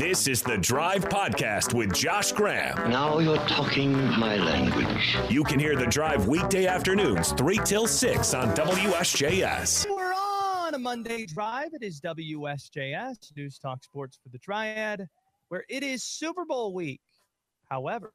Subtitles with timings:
[0.00, 2.90] This is the Drive Podcast with Josh Graham.
[2.90, 5.14] Now you're talking my language.
[5.28, 9.86] You can hear the Drive weekday afternoons, 3 till 6 on WSJS.
[9.90, 11.74] We're on a Monday drive.
[11.74, 15.06] It is WSJS, News Talk Sports for the Triad,
[15.50, 17.02] where it is Super Bowl week.
[17.68, 18.14] However,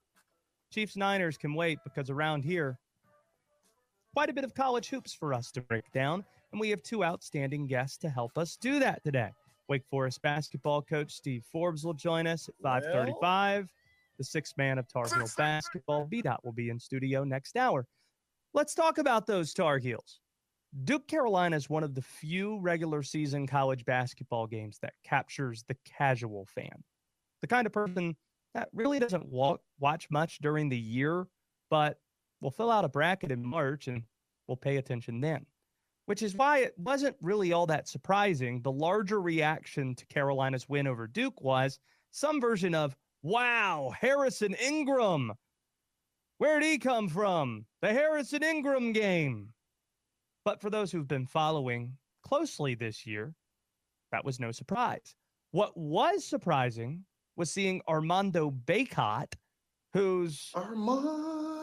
[0.74, 2.80] Chiefs Niners can wait because around here,
[4.16, 6.26] quite a bit of college hoops for us to break down.
[6.52, 9.30] And we have two outstanding guests to help us do that today.
[9.68, 13.70] Wake Forest basketball coach Steve Forbes will join us at 535.
[14.18, 17.86] The sixth man of Tar Heel basketball, BDaht, will be in studio next hour.
[18.54, 20.20] Let's talk about those Tar Heels.
[20.84, 25.76] Duke Carolina is one of the few regular season college basketball games that captures the
[25.86, 26.84] casual fan,
[27.42, 28.16] the kind of person
[28.54, 31.28] that really doesn't walk, watch much during the year,
[31.70, 32.00] but
[32.42, 34.04] will fill out a bracket in March and
[34.48, 35.46] will pay attention then.
[36.06, 38.62] Which is why it wasn't really all that surprising.
[38.62, 41.80] The larger reaction to Carolina's win over Duke was
[42.12, 45.34] some version of, wow, Harrison Ingram.
[46.38, 47.66] Where'd he come from?
[47.82, 49.50] The Harrison Ingram game.
[50.44, 53.34] But for those who've been following closely this year,
[54.12, 55.16] that was no surprise.
[55.52, 59.34] What was surprising was seeing Armando Bacot,
[59.94, 61.55] whose Armando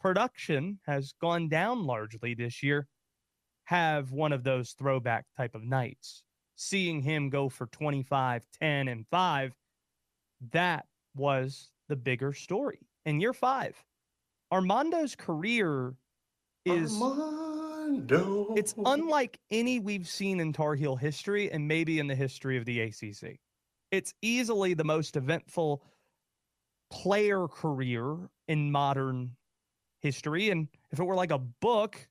[0.00, 2.86] production has gone down largely this year,
[3.64, 6.22] have one of those throwback type of nights.
[6.56, 9.52] Seeing him go for 25, 10, and 5,
[10.52, 12.80] that was the bigger story.
[13.04, 13.82] In year five,
[14.50, 15.94] Armando's career
[16.64, 18.54] is Armando.
[18.56, 22.64] it's unlike any we've seen in Tar Heel history and maybe in the history of
[22.64, 23.38] the ACC.
[23.90, 25.82] It's easily the most eventful
[26.90, 28.16] player career
[28.48, 29.36] in modern
[30.00, 30.50] history.
[30.50, 32.08] And if it were like a book,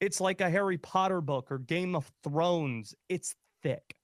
[0.00, 2.94] it's like a Harry Potter book or Game of Thrones.
[3.08, 3.94] It's thick.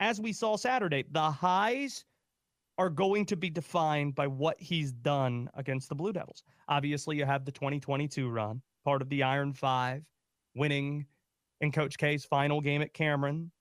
[0.00, 2.04] As we saw Saturday, the highs
[2.78, 6.42] are going to be defined by what he's done against the Blue Devils.
[6.68, 10.02] Obviously, you have the 2022 run, part of the Iron Five,
[10.54, 11.06] winning
[11.60, 13.52] in Coach K's final game at Cameron,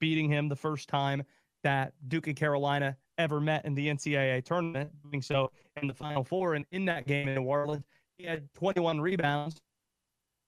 [0.00, 1.22] beating him the first time
[1.62, 5.50] that Duke and Carolina ever met in the NCAA tournament, doing so
[5.80, 6.54] in the Final Four.
[6.54, 7.84] And in that game in New Orleans,
[8.18, 9.60] he had 21 rebounds,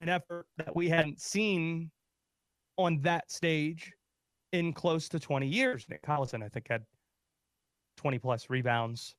[0.01, 1.91] an effort that we hadn't seen
[2.77, 3.93] on that stage
[4.53, 5.87] in close to 20 years.
[5.89, 6.85] Nick Collison, I think, had
[7.97, 9.15] 20 plus rebounds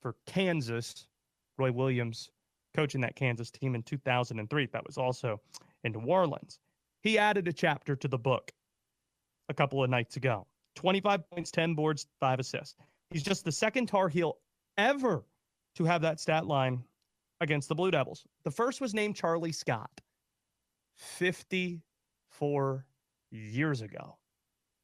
[0.00, 1.06] for Kansas.
[1.58, 2.30] Roy Williams
[2.74, 4.68] coaching that Kansas team in 2003.
[4.72, 5.40] That was also
[5.84, 6.58] in New Orleans.
[7.02, 8.50] He added a chapter to the book
[9.48, 12.76] a couple of nights ago 25 points, 10 boards, five assists.
[13.10, 14.38] He's just the second Tar Heel
[14.78, 15.24] ever
[15.76, 16.82] to have that stat line
[17.40, 18.24] against the Blue Devils.
[18.44, 19.90] The first was named Charlie Scott
[20.96, 22.86] 54
[23.30, 24.16] years ago.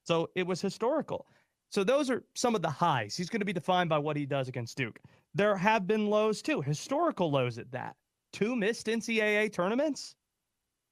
[0.04, 1.26] So it was historical.
[1.70, 3.16] So those are some of the highs.
[3.16, 4.98] He's going to be defined by what he does against Duke.
[5.34, 7.94] There have been lows too, historical lows at that.
[8.32, 10.14] Two missed NCAA tournaments.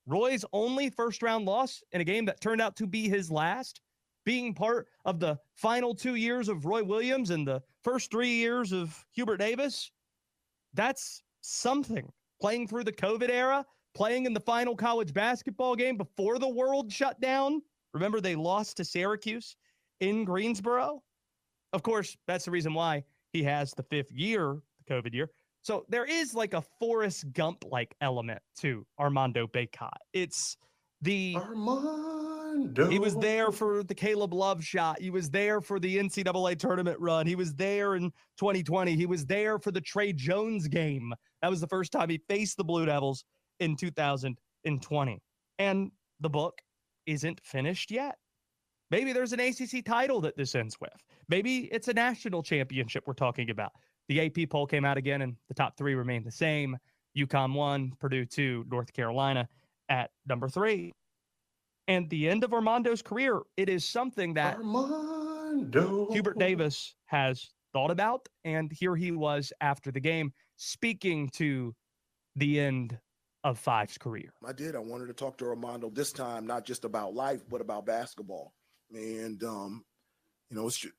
[0.07, 3.81] Roy's only first round loss in a game that turned out to be his last,
[4.27, 8.73] being part of the final two years of Roy Williams and the first three years
[8.73, 9.91] of Hubert Davis.
[10.75, 12.13] That's something.
[12.41, 16.93] Playing through the COVID era, playing in the final college basketball game before the world
[16.93, 17.63] shut down.
[17.95, 19.57] Remember, they lost to Syracuse
[20.01, 21.03] in Greensboro.
[21.73, 25.31] Of course, that's the reason why he has the fifth year, the COVID year.
[25.63, 29.89] So there is like a Forrest Gump like element to Armando Bacot.
[30.13, 30.57] It's
[31.01, 32.26] the Armando.
[32.91, 35.01] He was there for the Caleb Love shot.
[35.01, 37.27] He was there for the NCAA tournament run.
[37.27, 38.95] He was there in 2020.
[38.95, 41.13] He was there for the Tre Jones game.
[41.43, 43.25] That was the first time he faced the Blue Devils
[43.61, 45.23] in 2020.
[45.59, 45.91] And
[46.21, 46.59] the book
[47.07, 48.17] isn't finished yet.
[48.91, 51.05] Maybe there's an ACC title that this ends with.
[51.29, 53.73] Maybe it's a national championship we're talking about.
[54.09, 56.77] The AP poll came out again, and the top three remain the same.
[57.17, 59.49] UConn one, Purdue two, North Carolina
[59.89, 60.93] at number three.
[61.89, 66.09] And the end of Armando's career, it is something that Armando.
[66.11, 68.29] Hubert Davis has thought about.
[68.45, 71.75] And here he was after the game speaking to
[72.35, 72.99] the end
[73.45, 74.33] of Five's career.
[74.45, 74.75] I did.
[74.75, 78.53] I wanted to talk to Armando this time, not just about life, but about basketball.
[78.93, 79.85] And um,
[80.51, 80.93] you know, it's ju-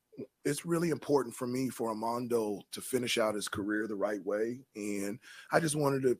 [0.44, 4.60] it's really important for me for Armando to finish out his career the right way.
[4.74, 5.18] And
[5.52, 6.18] I just wanted to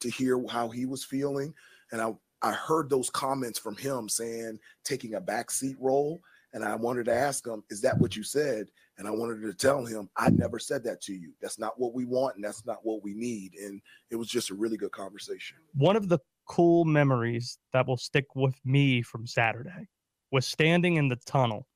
[0.00, 1.52] to hear how he was feeling.
[1.92, 2.12] And I
[2.42, 6.20] I heard those comments from him saying taking a backseat role.
[6.54, 8.68] And I wanted to ask him, is that what you said?
[8.96, 11.32] And I wanted to tell him, I never said that to you.
[11.42, 13.52] That's not what we want, and that's not what we need.
[13.54, 15.58] And it was just a really good conversation.
[15.74, 16.18] one of the
[16.48, 19.88] cool memories that will stick with me from Saturday
[20.32, 21.66] was standing in the tunnel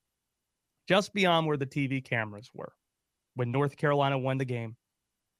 [0.88, 2.72] just beyond where the TV cameras were.
[3.34, 4.76] When North Carolina won the game,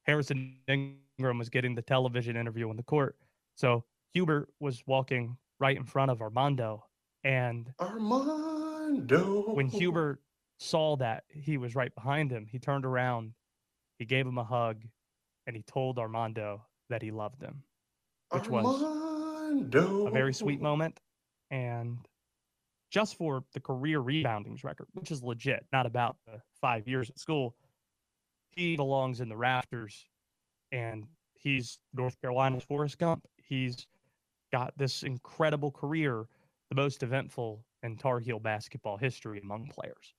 [0.03, 3.17] Harrison Ingram was getting the television interview in the court.
[3.55, 6.85] So Hubert was walking right in front of Armando.
[7.23, 9.53] And Armando.
[9.53, 10.21] when Hubert
[10.59, 13.33] saw that he was right behind him, he turned around,
[13.97, 14.83] he gave him a hug,
[15.47, 17.63] and he told Armando that he loved him,
[18.31, 20.99] which was a very sweet moment.
[21.49, 21.97] And
[22.91, 27.19] just for the career reboundings record, which is legit, not about the five years at
[27.19, 27.55] school,
[28.51, 30.07] he belongs in the rafters
[30.71, 33.25] and he's North Carolina's Forrest Gump.
[33.37, 33.87] He's
[34.53, 36.25] got this incredible career,
[36.69, 40.13] the most eventful in Tar Heel basketball history among players.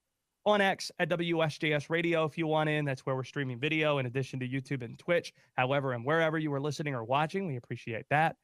[0.45, 4.07] On X at WSJS Radio, if you want in, that's where we're streaming video in
[4.07, 5.33] addition to YouTube and Twitch.
[5.57, 8.37] However, and wherever you are listening or watching, we appreciate that.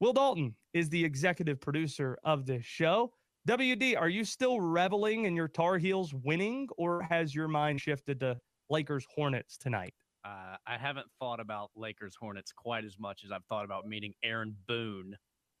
[0.00, 3.12] Will Dalton is the executive producer of this show.
[3.46, 8.18] WD, are you still reveling in your Tar Heels winning, or has your mind shifted
[8.20, 9.92] to Lakers Hornets tonight?
[10.24, 14.14] Uh, I haven't thought about Lakers Hornets quite as much as I've thought about meeting
[14.22, 15.14] Aaron Boone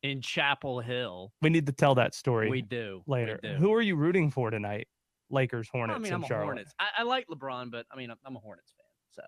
[0.04, 1.32] in Chapel Hill.
[1.42, 3.40] We need to tell that story We do we later.
[3.42, 3.54] do.
[3.54, 4.86] Who are you rooting for tonight?
[5.30, 6.44] Lakers, Hornets, I mean, and I'm a Charlotte.
[6.44, 6.74] Hornets.
[6.78, 8.84] I, I like LeBron, but I mean, I'm- I'm a Hornets fan.
[9.10, 9.22] So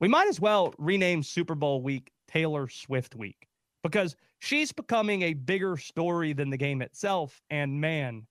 [0.00, 3.48] We might as well rename Super Bowl week Taylor Swift week
[3.82, 7.42] because she's becoming a bigger story than the game itself.
[7.50, 8.26] And man,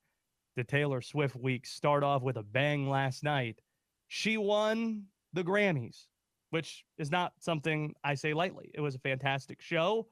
[0.56, 3.60] the Taylor Swift week start off with a bang last night.
[4.08, 6.06] She won the Grammys,
[6.52, 8.72] which is not something I say lightly.
[8.74, 10.08] It was a fantastic show.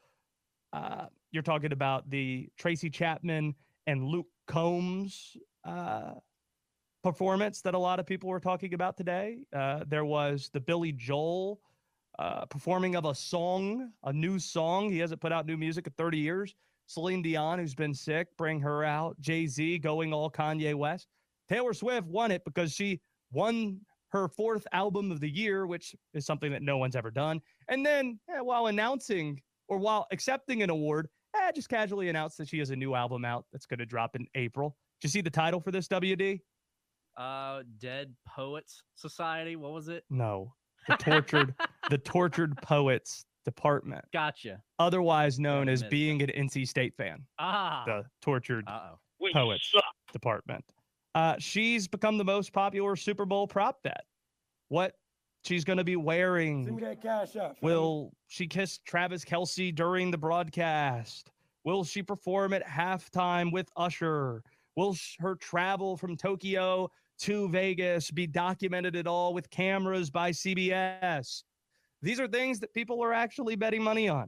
[0.73, 3.53] Uh, you're talking about the Tracy Chapman
[3.85, 6.15] and Luke Combs uh,
[7.03, 9.37] performance that a lot of people were talking about today.
[9.55, 11.59] Uh, there was the Billy Joel
[12.17, 14.89] uh, performing of a song, a new song.
[14.89, 16.55] He hasn't put out new music in 30 years.
[16.87, 19.19] Celine Dion, who's been sick, bring her out.
[19.21, 21.07] Jay Z going all Kanye West.
[21.47, 22.99] Taylor Swift won it because she
[23.31, 23.79] won
[24.09, 27.41] her fourth album of the year, which is something that no one's ever done.
[27.67, 32.47] And then eh, while announcing or while accepting an award, eh, just casually announced that
[32.47, 34.75] she has a new album out that's going to drop in April.
[35.01, 36.39] Did you see the title for this, WD?
[37.17, 39.55] uh, Dead Poets Society.
[39.55, 40.03] What was it?
[40.09, 40.53] No,
[40.87, 41.53] the tortured,
[41.89, 44.61] the tortured poets department, Gotcha.
[44.79, 47.23] otherwise known as being an NC State fan.
[47.39, 47.83] Ah.
[47.85, 49.29] The tortured Uh oh.
[49.33, 49.71] poets
[50.11, 50.63] department.
[51.13, 54.05] Uh, she's become the most popular Super Bowl prop bet.
[54.69, 54.95] What
[55.43, 56.65] she's going to be wearing?
[57.35, 57.57] up.
[57.61, 61.31] Will she kiss Travis Kelce during the broadcast?
[61.63, 64.43] Will she perform at halftime with Usher?
[64.75, 70.31] Will sh- her travel from Tokyo to Vegas be documented at all with cameras by
[70.31, 71.43] CBS?
[72.01, 74.27] These are things that people are actually betting money on.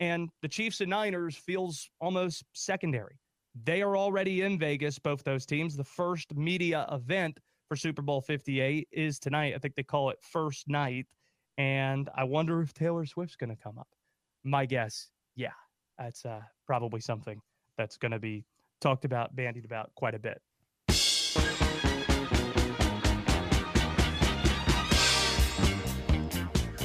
[0.00, 3.18] And the Chiefs and Niners feels almost secondary.
[3.62, 5.76] They are already in Vegas, both those teams.
[5.76, 7.38] The first media event
[7.68, 9.54] for Super Bowl 58 is tonight.
[9.54, 11.06] I think they call it first night.
[11.56, 13.88] And I wonder if Taylor Swift's going to come up.
[14.42, 15.52] My guess, yeah,
[15.98, 17.40] that's uh, probably something
[17.78, 18.44] that's going to be
[18.80, 20.40] talked about, bandied about quite a bit.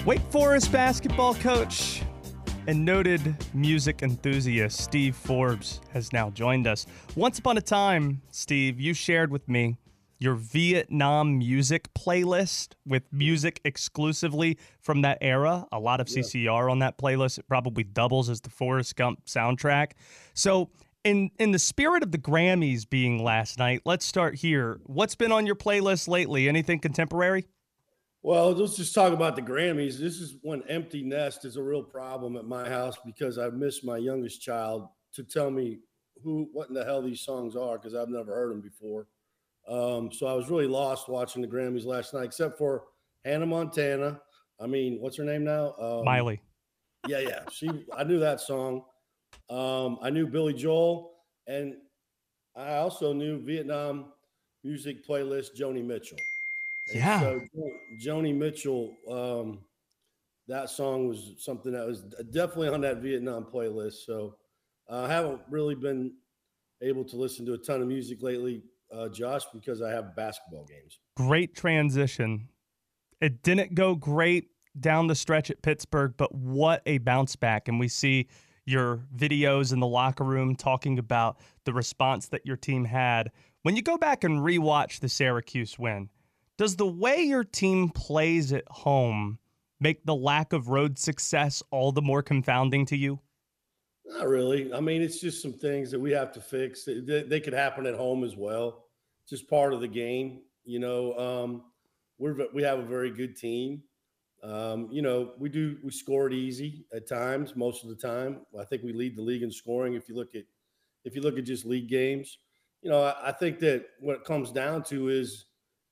[0.06, 2.02] Wake Forest basketball coach
[2.68, 6.86] and noted music enthusiast Steve Forbes has now joined us.
[7.16, 9.78] Once upon a time, Steve, you shared with me
[10.19, 15.66] your Vietnam music playlist with music exclusively from that era.
[15.71, 17.40] A lot of CCR on that playlist.
[17.40, 19.94] It probably doubles as the Forrest Gump soundtrack.
[20.33, 20.69] So,
[21.06, 24.81] in in the spirit of the Grammys being last night, let's start here.
[24.83, 26.49] What's been on your playlist lately?
[26.49, 27.47] Anything contemporary?
[28.21, 29.97] Well, let's just talk about the Grammys.
[29.97, 33.81] This is when empty nest is a real problem at my house because I miss
[33.81, 35.80] my youngest child to tell me
[36.21, 39.07] who, what in the hell these songs are because I've never heard them before.
[39.69, 42.85] Um, so I was really lost watching the Grammys last night, except for
[43.23, 44.19] Hannah Montana.
[44.59, 45.76] I mean, what's her name now?
[45.80, 46.42] Um, Miley.
[47.07, 47.42] Yeah, yeah.
[47.52, 48.83] She, I knew that song.
[49.49, 51.14] Um, I knew Billy Joel,
[51.47, 51.76] and
[52.56, 54.11] I also knew Vietnam
[54.64, 56.18] music playlist Joni Mitchell.
[56.90, 57.19] And Yeah.
[57.19, 57.42] So
[58.04, 59.59] Joni Mitchell, um,
[60.47, 64.06] that song was something that was definitely on that Vietnam playlist.
[64.06, 64.35] So
[64.90, 66.14] uh, I haven't really been
[66.81, 70.66] able to listen to a ton of music lately, uh, Josh, because I have basketball
[70.66, 71.00] games.
[71.16, 72.50] great transition.
[73.22, 77.68] It didn't go great down the stretch at Pittsburgh, but what a bounce back.
[77.68, 78.28] And we see
[78.66, 83.31] your videos in the locker room talking about the response that your team had.
[83.64, 86.10] When you go back and rewatch the Syracuse win,
[86.58, 89.40] does the way your team plays at home
[89.80, 93.19] make the lack of road success all the more confounding to you?
[94.09, 94.73] Not really.
[94.73, 96.83] I mean, it's just some things that we have to fix.
[96.83, 98.85] They, they- could happen at home as well.
[99.28, 100.42] Just part of the game.
[100.66, 101.63] You know, um,
[102.18, 103.83] we're we have a very good team.
[104.42, 108.42] Um, you know, we do we score it easy at times, most of the time.
[108.59, 109.94] I think we lead the league in scoring.
[109.94, 110.44] If you look at
[111.06, 112.39] if you look at just league games,
[112.81, 115.45] you know, I, I think that what it comes down to is,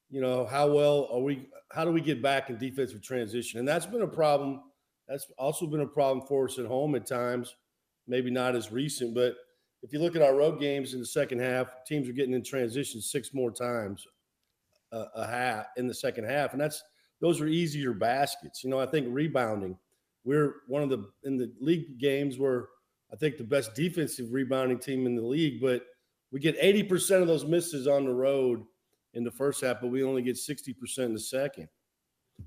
[0.10, 1.48] you know, how well are we?
[1.72, 3.60] How do we get back in defensive transition?
[3.60, 4.62] And that's been a problem.
[5.08, 7.56] That's also been a problem for us at home at times.
[8.08, 9.36] Maybe not as recent, but
[9.84, 12.44] if you look at our road games in the second half, teams are getting in
[12.44, 14.08] transition six more times
[14.92, 16.84] a, a half in the second half, and that's
[17.22, 18.64] those are easier baskets.
[18.64, 19.78] You know, I think rebounding,
[20.24, 22.66] we're one of the in the league games we're
[23.12, 25.84] I think the best defensive rebounding team in the league, but
[26.32, 28.64] we get 80% of those misses on the road
[29.14, 31.70] in the first half, but we only get 60% in the second.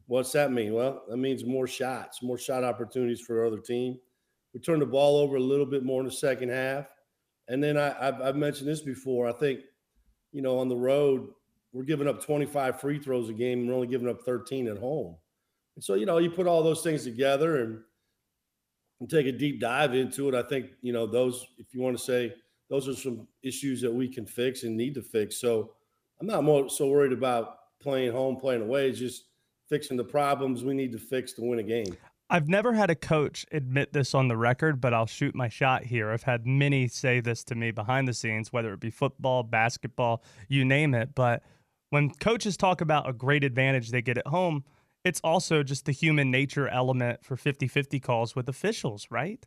[0.06, 0.74] What's that mean?
[0.74, 3.98] Well, that means more shots, more shot opportunities for the other team.
[4.54, 6.87] We turned the ball over a little bit more in the second half.
[7.49, 9.28] And then I, have I've mentioned this before.
[9.28, 9.61] I think,
[10.33, 11.28] you know, on the road,
[11.73, 14.78] we're giving up 25 free throws a game and we're only giving up 13 at
[14.78, 15.16] home.
[15.76, 17.80] And so, you know, you put all those things together and,
[19.00, 20.35] and take a deep dive into it.
[20.35, 22.35] I think, you know, those, if you want to say,
[22.69, 25.40] those are some issues that we can fix and need to fix.
[25.40, 25.73] So
[26.21, 28.88] I'm not more so worried about playing home, playing away.
[28.88, 29.25] It's just
[29.69, 31.97] fixing the problems we need to fix to win a game.
[32.32, 35.82] I've never had a coach admit this on the record, but I'll shoot my shot
[35.82, 36.12] here.
[36.12, 40.22] I've had many say this to me behind the scenes, whether it be football, basketball,
[40.49, 41.12] you name it.
[41.16, 41.42] But
[41.90, 44.64] when coaches talk about a great advantage they get at home,
[45.04, 49.44] it's also just the human nature element for 50 50 calls with officials, right?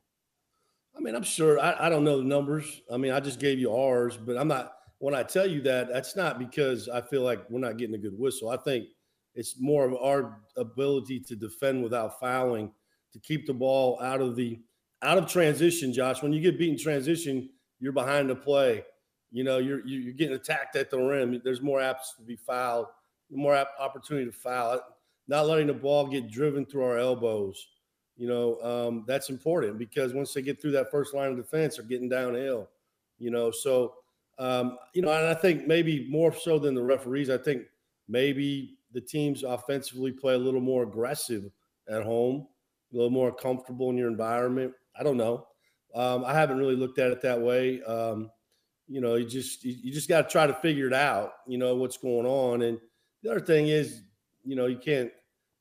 [0.96, 1.60] I mean, I'm sure.
[1.62, 2.82] I, I don't know the numbers.
[2.92, 4.74] I mean, I just gave you ours, but I'm not.
[5.00, 7.98] When I tell you that, that's not because I feel like we're not getting a
[7.98, 8.50] good whistle.
[8.50, 8.88] I think
[9.36, 12.72] it's more of our ability to defend without fouling,
[13.12, 14.60] to keep the ball out of the
[15.02, 15.92] out of transition.
[15.92, 17.50] Josh, when you get beaten transition,
[17.80, 18.84] you're behind the play.
[19.32, 21.42] You know, you're you're getting attacked at the rim.
[21.44, 22.88] There's more apps to be fouled,
[23.32, 24.80] more opportunity to foul.
[25.28, 27.68] Not letting the ball get driven through our elbows.
[28.16, 31.78] You know, um, that's important because once they get through that first line of defense,
[31.78, 32.70] they're getting downhill.
[33.18, 33.96] You know, so
[34.38, 37.64] um, you know, and I think maybe more so than the referees, I think
[38.08, 41.50] maybe the teams offensively play a little more aggressive
[41.90, 42.48] at home,
[42.92, 44.74] a little more comfortable in your environment.
[44.98, 45.48] I don't know.
[45.96, 47.82] Um, I haven't really looked at it that way.
[47.84, 48.32] Um,
[48.88, 51.34] you know, you just you just got to try to figure it out.
[51.48, 52.80] You know what's going on, and
[53.22, 54.04] the other thing is,
[54.44, 55.12] you know, you can't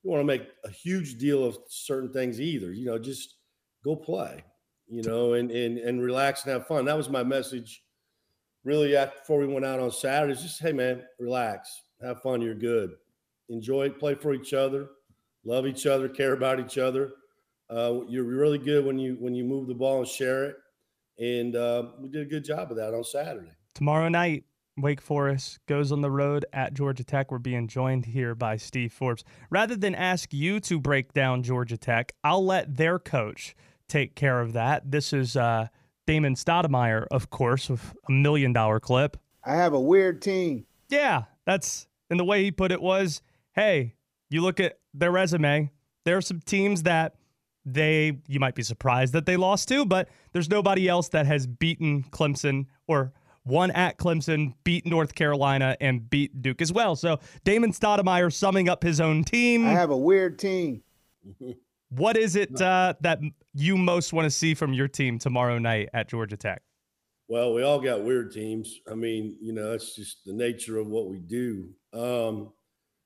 [0.03, 2.73] you want to make a huge deal of certain things either.
[2.73, 3.37] You know, just
[3.85, 4.45] go play.
[4.89, 6.85] You know, and and and relax and have fun.
[6.85, 7.83] That was my message,
[8.65, 8.93] really.
[8.93, 12.43] Before we went out on Saturday, just hey man, relax, have fun.
[12.43, 12.93] You're good.
[13.49, 13.99] Enjoy it.
[13.99, 14.89] Play for each other.
[15.45, 16.09] Love each other.
[16.09, 17.11] Care about each other.
[17.69, 20.57] Uh, you're really good when you when you move the ball and share it
[21.19, 23.53] and uh, we did a good job of that on Saturday.
[23.75, 24.45] Tomorrow night,
[24.77, 27.31] Wake Forest goes on the road at Georgia Tech.
[27.31, 29.25] We're being joined here by Steve Forbes.
[29.51, 33.55] Rather than ask you to break down Georgia Tech, I'll let their coach
[33.89, 34.91] take care of that.
[34.91, 35.69] This is uh,
[36.07, 39.17] Damon Stoudamire, of course, with a million dollar clip.
[39.45, 40.67] I have a weird team.
[40.89, 43.95] Yeah, that's and the way he put it was, hey,
[44.31, 45.71] you look at their resume.
[46.05, 47.15] There are some teams that
[47.65, 51.47] they you might be surprised that they lost to, but there's nobody else that has
[51.47, 53.13] beaten Clemson or
[53.45, 56.97] won at Clemson, beat North Carolina, and beat Duke as well.
[56.97, 59.67] So Damon Stoudamire summing up his own team.
[59.67, 60.83] I have a weird team.
[61.91, 63.21] what is it uh, that
[63.55, 66.63] you most want to see from your team tomorrow night at Georgia Tech?
[67.29, 68.81] Well, we all got weird teams.
[68.91, 71.71] I mean, you know, that's just the nature of what we do.
[71.93, 72.53] Um,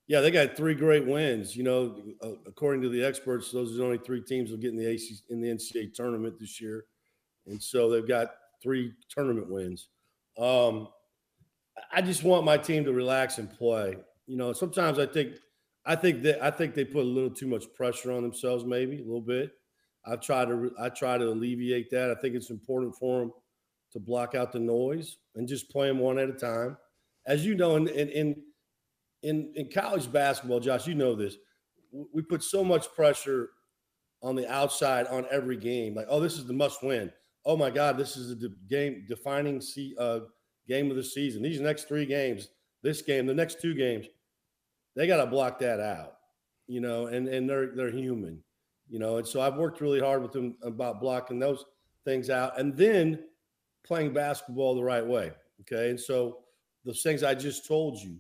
[0.09, 1.57] yeah, they got three great wins.
[1.57, 4.71] You know, uh, according to the experts, those are the only three teams will get
[4.71, 6.85] in the AC in the NCAA tournament this year,
[7.47, 8.31] and so they've got
[8.63, 9.89] three tournament wins.
[10.39, 10.89] Um,
[11.93, 13.97] I just want my team to relax and play.
[14.27, 15.37] You know, sometimes I think,
[15.85, 18.97] I think that I think they put a little too much pressure on themselves, maybe
[18.97, 19.53] a little bit.
[20.05, 22.11] I try to I try to alleviate that.
[22.11, 23.33] I think it's important for them
[23.93, 26.77] to block out the noise and just play them one at a time.
[27.27, 28.43] As you know, in in, in
[29.23, 31.37] in in college basketball, Josh, you know this.
[32.13, 33.51] We put so much pressure
[34.23, 35.95] on the outside on every game.
[35.95, 37.13] Like, oh, this is the must win.
[37.45, 39.63] Oh my God, this is the game defining
[39.99, 40.21] uh,
[40.69, 41.43] game of the season.
[41.43, 42.49] These next three games,
[42.83, 44.07] this game, the next two games,
[44.95, 46.15] they got to block that out.
[46.67, 48.43] You know, and and they're they're human.
[48.89, 51.65] You know, and so I've worked really hard with them about blocking those
[52.05, 53.25] things out, and then
[53.85, 55.33] playing basketball the right way.
[55.63, 56.39] Okay, and so
[56.85, 58.19] those things I just told you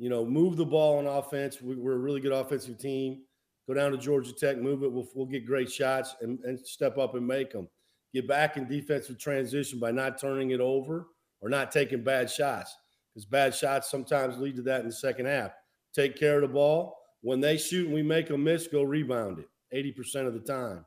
[0.00, 1.60] you know, move the ball on offense.
[1.60, 3.20] We, are a really good offensive team.
[3.68, 4.90] Go down to Georgia Tech, move it.
[4.90, 7.68] We'll, we'll get great shots and, and step up and make them.
[8.14, 11.08] Get back in defensive transition by not turning it over
[11.42, 12.74] or not taking bad shots.
[13.12, 15.52] because bad shots sometimes lead to that in the second half.
[15.94, 16.96] Take care of the ball.
[17.20, 20.86] When they shoot and we make a miss, go rebound it 80% of the time.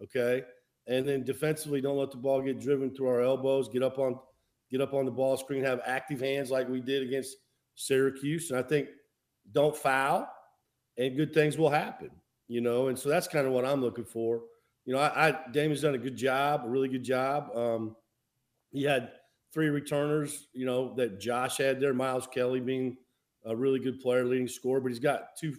[0.00, 0.44] Okay.
[0.86, 3.68] And then defensively, don't let the ball get driven through our elbows.
[3.68, 4.20] Get up on
[4.70, 7.36] get up on the ball screen, have active hands like we did against
[7.74, 8.50] Syracuse.
[8.50, 8.88] And I think
[9.52, 10.28] don't foul
[10.98, 12.10] and good things will happen,
[12.48, 12.88] you know.
[12.88, 14.42] And so that's kind of what I'm looking for.
[14.84, 17.54] You know, I, I Damian's done a good job, a really good job.
[17.56, 17.96] Um,
[18.70, 19.12] he had
[19.52, 22.96] three returners, you know, that Josh had there, Miles Kelly being
[23.44, 25.54] a really good player, leading scorer, but he's got two,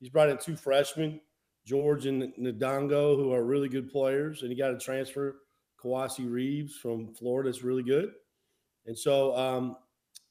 [0.00, 1.20] he's brought in two freshmen,
[1.64, 5.36] George and Ndongo, who are really good players, and he got a transfer,
[5.82, 8.12] Kowacie Reeves from Florida, is really good.
[8.86, 9.76] And so um,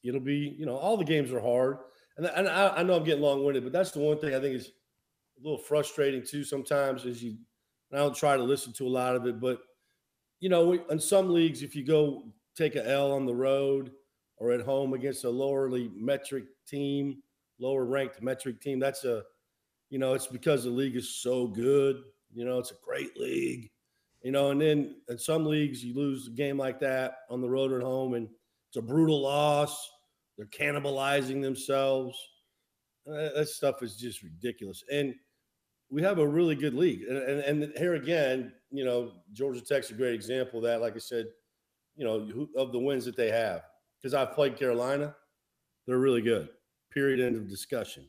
[0.08, 1.78] it'll be, you know, all the games are hard.
[2.18, 4.40] And, and I, I know I'm getting long winded, but that's the one thing I
[4.40, 4.72] think is
[5.40, 7.38] a little frustrating too sometimes is you,
[7.94, 9.60] I don't try to listen to a lot of it, but,
[10.40, 13.92] you know, in some leagues, if you go take a L on the road
[14.38, 17.22] or at home against a lowerly metric team,
[17.60, 19.24] lower ranked metric team, that's a,
[19.90, 22.04] you know, it's because the league is so good.
[22.34, 23.70] You know, it's a great league.
[24.22, 27.50] You know, and then in some leagues you lose a game like that on the
[27.50, 28.28] road or at home, and
[28.68, 29.90] it's a brutal loss.
[30.38, 32.18] They're cannibalizing themselves.
[33.10, 34.84] Uh, that stuff is just ridiculous.
[34.92, 35.16] And
[35.90, 37.04] we have a really good league.
[37.04, 40.82] And, and, and here again, you know, Georgia Tech's a great example of that.
[40.82, 41.28] Like I said,
[41.96, 43.64] you know, of the wins that they have.
[44.00, 45.16] Because I've played Carolina,
[45.88, 46.50] they're really good.
[46.94, 47.20] Period.
[47.20, 48.08] End of discussion.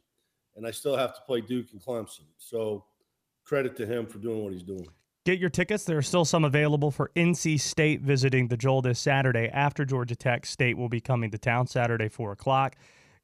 [0.56, 2.26] And I still have to play Duke and Clemson.
[2.36, 2.84] So
[3.44, 4.86] credit to him for doing what he's doing.
[5.24, 5.84] Get your tickets.
[5.84, 10.16] There are still some available for NC State visiting the Joel this Saturday after Georgia
[10.16, 12.76] Tech State will be coming to town Saturday, 4 o'clock.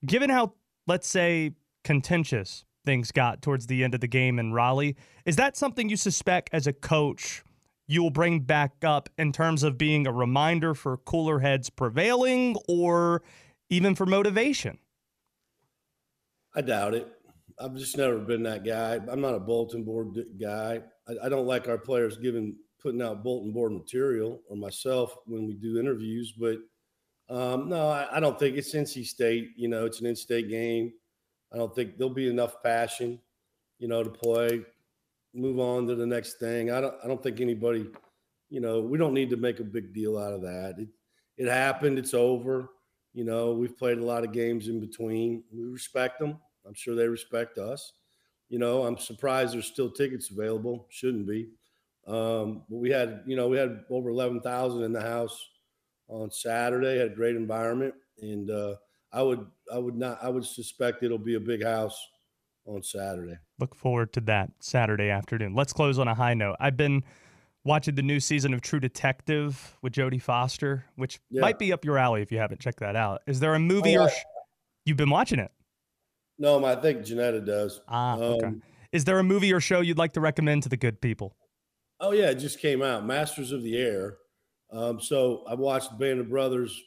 [0.05, 0.53] Given how,
[0.87, 5.57] let's say, contentious things got towards the end of the game in Raleigh, is that
[5.57, 7.43] something you suspect as a coach
[7.87, 12.57] you will bring back up in terms of being a reminder for cooler heads prevailing
[12.69, 13.23] or
[13.71, 14.79] even for motivation?
[16.55, 17.09] I doubt it.
[17.59, 18.99] I've just never been that guy.
[19.09, 20.83] I'm not a bulletin board guy.
[21.09, 25.47] I, I don't like our players giving putting out bulletin board material or myself when
[25.47, 26.33] we do interviews.
[26.33, 26.59] But
[27.31, 29.53] um, no, I, I, don't think it's NC State.
[29.57, 30.93] You know, it's an in-state game.
[31.53, 33.19] I don't think there'll be enough passion,
[33.79, 34.63] you know, to play
[35.35, 36.71] move on to the next thing.
[36.71, 37.87] I don't I don't think anybody,
[38.49, 40.77] you know, we don't need to make a big deal out of that.
[40.79, 40.89] It
[41.37, 42.71] it happened, it's over.
[43.13, 45.43] You know, we've played a lot of games in between.
[45.53, 46.39] We respect them.
[46.67, 47.93] I'm sure they respect us.
[48.49, 50.87] You know, I'm surprised there's still tickets available.
[50.91, 51.49] Shouldn't be.
[52.07, 55.45] Um, but we had, you know, we had over 11,000 in the house
[56.09, 56.99] on Saturday.
[56.99, 58.75] Had a great environment, and uh,
[59.13, 61.99] I would, I would not, I would suspect it'll be a big house
[62.67, 63.37] on Saturday.
[63.59, 65.55] Look forward to that Saturday afternoon.
[65.55, 66.57] Let's close on a high note.
[66.61, 67.05] I've been
[67.65, 71.41] watching the new season of True Detective with Jodie Foster, which yeah.
[71.41, 73.23] might be up your alley if you haven't checked that out.
[73.27, 74.23] Is there a movie oh, or sh-
[74.85, 75.51] you've been watching it?
[76.39, 77.81] No, I think Janetta does.
[77.89, 78.47] Ah, okay.
[78.47, 81.37] Um, Is there a movie or show you'd like to recommend to the good people?
[82.01, 84.17] Oh yeah, it just came out, Masters of the Air.
[84.73, 86.83] Um, so I've watched Band of Brothers,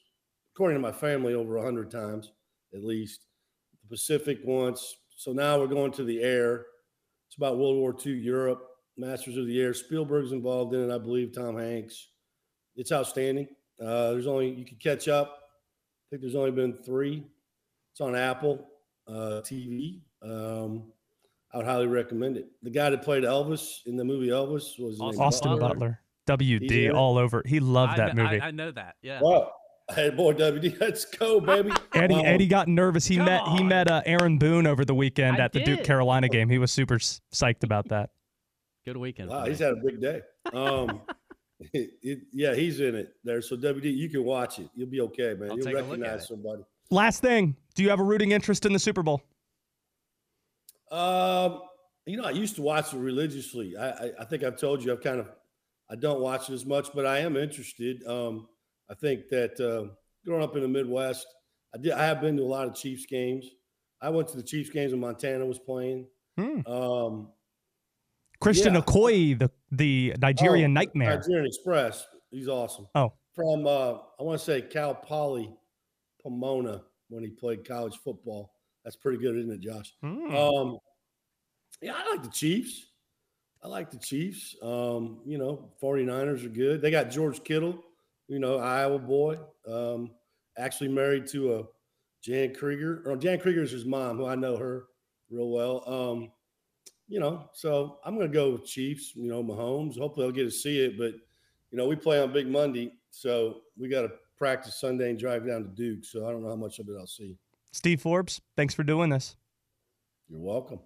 [0.53, 2.31] according to my family, over a hundred times
[2.73, 3.21] at least.
[3.83, 6.65] The Pacific once, so now we're going to the air.
[7.27, 8.61] It's about World War II Europe,
[8.97, 9.73] Masters of the Air.
[9.73, 11.33] Spielberg's involved in it, I believe.
[11.33, 12.09] Tom Hanks.
[12.75, 13.47] It's outstanding.
[13.81, 15.39] Uh, there's only you can catch up.
[15.39, 17.23] I think there's only been three.
[17.91, 18.67] It's on Apple
[19.07, 20.01] uh, TV.
[20.21, 20.83] Um,
[21.53, 22.49] I would highly recommend it.
[22.61, 25.69] The guy that played Elvis in the movie Elvis was Austin, Austin Butler.
[25.69, 26.01] Butler.
[26.27, 27.41] WD all over.
[27.45, 28.41] He loved that movie.
[28.41, 28.95] I, I know that.
[29.01, 29.21] Yeah.
[29.21, 29.51] Wow.
[29.95, 31.71] Hey, boy, WD, let's go, baby.
[31.93, 33.05] Eddie um, Eddie got nervous.
[33.05, 33.57] He met on.
[33.57, 35.77] he met uh, Aaron Boone over the weekend I at the did.
[35.77, 36.49] Duke Carolina game.
[36.49, 38.09] He was super psyched about that.
[38.83, 39.29] Good weekend.
[39.29, 40.21] Wow, he's had a big day.
[40.51, 41.01] Um,
[41.73, 43.41] it, it, yeah, he's in it there.
[43.41, 44.69] So WD, you can watch it.
[44.75, 45.51] You'll be okay, man.
[45.51, 46.63] I'll You'll recognize somebody.
[46.89, 49.21] Last thing, do you have a rooting interest in the Super Bowl?
[50.91, 51.61] Um,
[52.05, 53.75] you know, I used to watch it religiously.
[53.75, 55.27] I, I, I think I've told you I've kind of
[55.89, 58.05] I don't watch it as much, but I am interested.
[58.07, 58.47] Um,
[58.89, 59.93] I think that uh,
[60.25, 61.27] growing up in the Midwest,
[61.73, 61.91] I did.
[61.91, 63.45] I have been to a lot of Chiefs games.
[64.01, 66.07] I went to the Chiefs games when Montana was playing.
[66.37, 66.65] Hmm.
[66.67, 67.29] Um,
[68.39, 68.81] Christian yeah.
[68.81, 71.17] Okoye, the the Nigerian oh, nightmare.
[71.17, 72.05] Nigerian Express.
[72.31, 72.87] He's awesome.
[72.95, 75.53] Oh, from uh, I want to say Cal Poly
[76.21, 78.53] Pomona when he played college football.
[78.83, 79.93] That's pretty good, isn't it, Josh?
[80.01, 80.35] Hmm.
[80.35, 80.77] Um,
[81.81, 82.87] yeah, I like the Chiefs.
[83.63, 84.55] I like the Chiefs.
[84.61, 86.81] Um, you know, 49ers are good.
[86.81, 87.83] They got George Kittle
[88.27, 89.39] you know, Iowa boy.
[89.67, 90.11] Um,
[90.57, 91.63] actually married to a
[92.21, 93.03] Jan Krieger.
[93.05, 94.85] Or Jan Krieger is his mom, who I know her
[95.29, 95.83] real well.
[95.87, 96.31] Um,
[97.07, 99.15] you know, so I'm going to go with Chiefs.
[99.15, 99.97] You know, Mahomes.
[99.97, 100.97] Hopefully, I'll get to see it.
[100.97, 101.13] But
[101.71, 105.45] you know, we play on Big Monday, so we got to practice Sunday and drive
[105.47, 106.05] down to Duke.
[106.05, 107.37] So I don't know how much of it I'll see.
[107.71, 109.35] Steve Forbes, thanks for doing this.
[110.29, 110.79] You're welcome.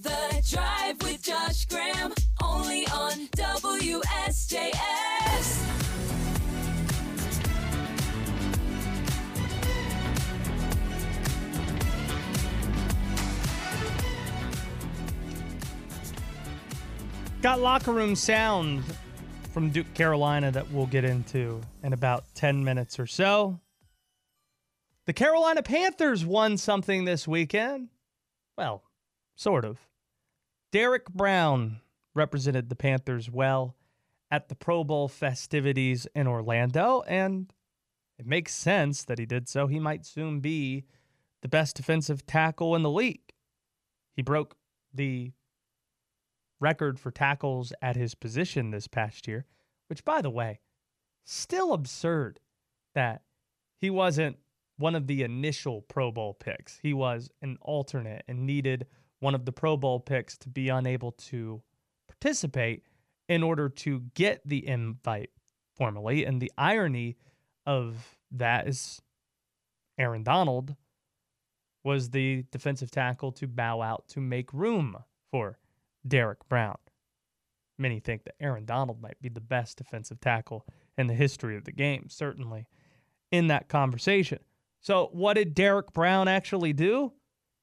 [0.00, 4.78] The Drive with Josh Graham, only on WSJS.
[17.42, 18.82] Got locker room sound
[19.58, 23.58] from Duke Carolina that we'll get into in about 10 minutes or so.
[25.06, 27.88] The Carolina Panthers won something this weekend.
[28.56, 28.84] Well,
[29.34, 29.78] sort of.
[30.70, 31.80] Derrick Brown
[32.14, 33.74] represented the Panthers well
[34.30, 37.52] at the Pro Bowl festivities in Orlando, and
[38.16, 39.66] it makes sense that he did so.
[39.66, 40.84] He might soon be
[41.42, 43.32] the best defensive tackle in the league.
[44.14, 44.54] He broke
[44.94, 45.32] the
[46.60, 49.46] record for tackles at his position this past year,
[49.88, 50.60] which, by the way,
[51.24, 52.40] still absurd
[52.94, 53.22] that
[53.80, 54.36] he wasn't
[54.76, 56.78] one of the initial Pro Bowl picks.
[56.82, 58.86] He was an alternate and needed
[59.20, 61.62] one of the Pro Bowl picks to be unable to
[62.08, 62.82] participate
[63.28, 65.30] in order to get the invite
[65.76, 66.24] formally.
[66.24, 67.16] And the irony
[67.66, 69.02] of that is
[69.98, 70.76] Aaron Donald
[71.84, 74.96] was the defensive tackle to bow out to make room
[75.30, 75.58] for
[76.06, 76.76] Derrick Brown.
[77.78, 81.64] Many think that Aaron Donald might be the best defensive tackle in the history of
[81.64, 82.66] the game, certainly
[83.30, 84.40] in that conversation.
[84.80, 87.12] So, what did Derrick Brown actually do?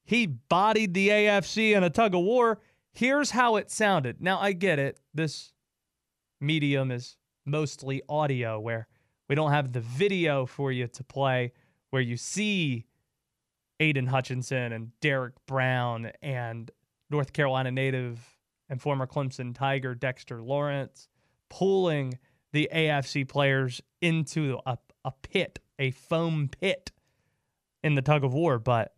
[0.04, 2.60] He bodied the AFC in a tug of war.
[2.92, 4.20] Here's how it sounded.
[4.20, 5.00] Now, I get it.
[5.12, 5.52] This
[6.40, 8.86] medium is mostly audio, where
[9.28, 11.52] we don't have the video for you to play,
[11.90, 12.86] where you see
[13.80, 16.70] Aidan Hutchinson and Derrick Brown and
[17.10, 18.20] North Carolina native
[18.68, 21.08] and former Clemson Tiger Dexter Lawrence
[21.48, 22.18] pulling
[22.52, 26.90] the AFC players into a, a pit, a foam pit
[27.82, 28.58] in the tug of war.
[28.58, 28.94] But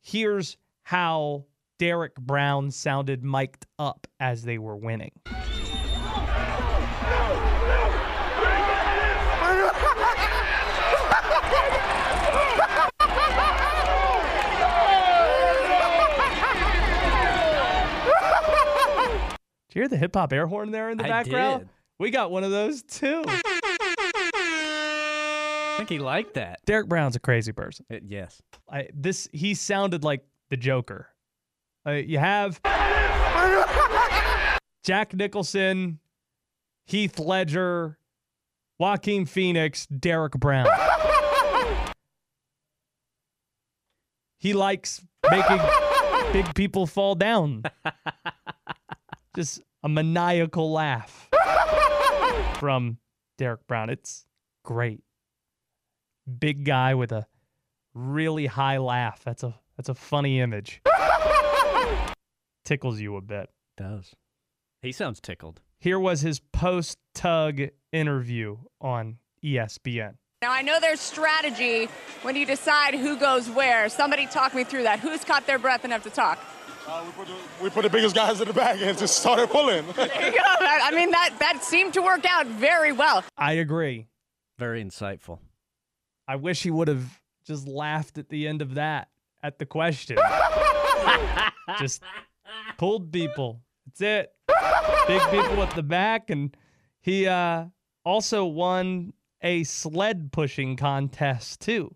[0.00, 1.44] here's how
[1.78, 5.12] Derrick Brown sounded mic'd up as they were winning.
[19.74, 21.62] Did you hear the hip hop air horn there in the I background?
[21.62, 21.68] did.
[21.98, 23.24] We got one of those too.
[23.26, 23.40] I
[25.78, 26.60] think he liked that.
[26.64, 27.84] Derrick Brown's a crazy person.
[27.92, 28.40] Uh, yes.
[28.70, 31.08] I, this he sounded like the Joker.
[31.84, 32.60] Uh, you have
[34.84, 35.98] Jack Nicholson,
[36.86, 37.98] Heath Ledger,
[38.78, 40.68] Joaquin Phoenix, Derrick Brown.
[44.38, 45.58] he likes making
[46.32, 47.64] big people fall down.
[49.34, 51.28] Just a maniacal laugh
[52.58, 52.98] from
[53.36, 53.90] Derrick Brown.
[53.90, 54.26] It's
[54.64, 55.02] great.
[56.38, 57.26] Big guy with a
[57.94, 59.22] really high laugh.
[59.24, 60.80] That's a that's a funny image.
[62.64, 63.50] Tickles you a bit.
[63.76, 64.14] Does.
[64.82, 65.60] He sounds tickled.
[65.80, 67.60] Here was his post tug
[67.92, 70.14] interview on ESPN.
[70.42, 71.88] Now, I know there's strategy
[72.22, 73.88] when you decide who goes where.
[73.88, 75.00] Somebody talk me through that.
[75.00, 76.38] Who's caught their breath enough to talk?
[76.86, 79.48] Uh, we, put the, we put the biggest guys in the back and just started
[79.48, 79.84] pulling.
[79.94, 80.38] There you go.
[80.44, 83.24] I I mean, that, that seemed to work out very well.
[83.38, 84.06] I agree.
[84.58, 85.38] Very insightful.
[86.28, 89.08] I wish he would have just laughed at the end of that
[89.42, 90.18] at the question.
[91.78, 92.02] just
[92.76, 93.62] pulled people.
[93.86, 94.32] That's it.
[95.06, 96.30] Big people at the back.
[96.30, 96.54] And
[97.00, 97.66] he uh,
[98.04, 101.94] also won a sled pushing contest, too.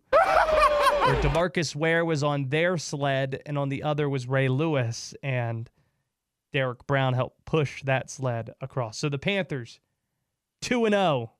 [1.08, 5.14] Where DeMarcus Ware was on their sled, and on the other was Ray Lewis.
[5.22, 5.70] And
[6.52, 8.98] Derrick Brown helped push that sled across.
[8.98, 9.80] So the Panthers,
[10.60, 11.32] 2 and 0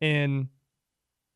[0.00, 0.48] in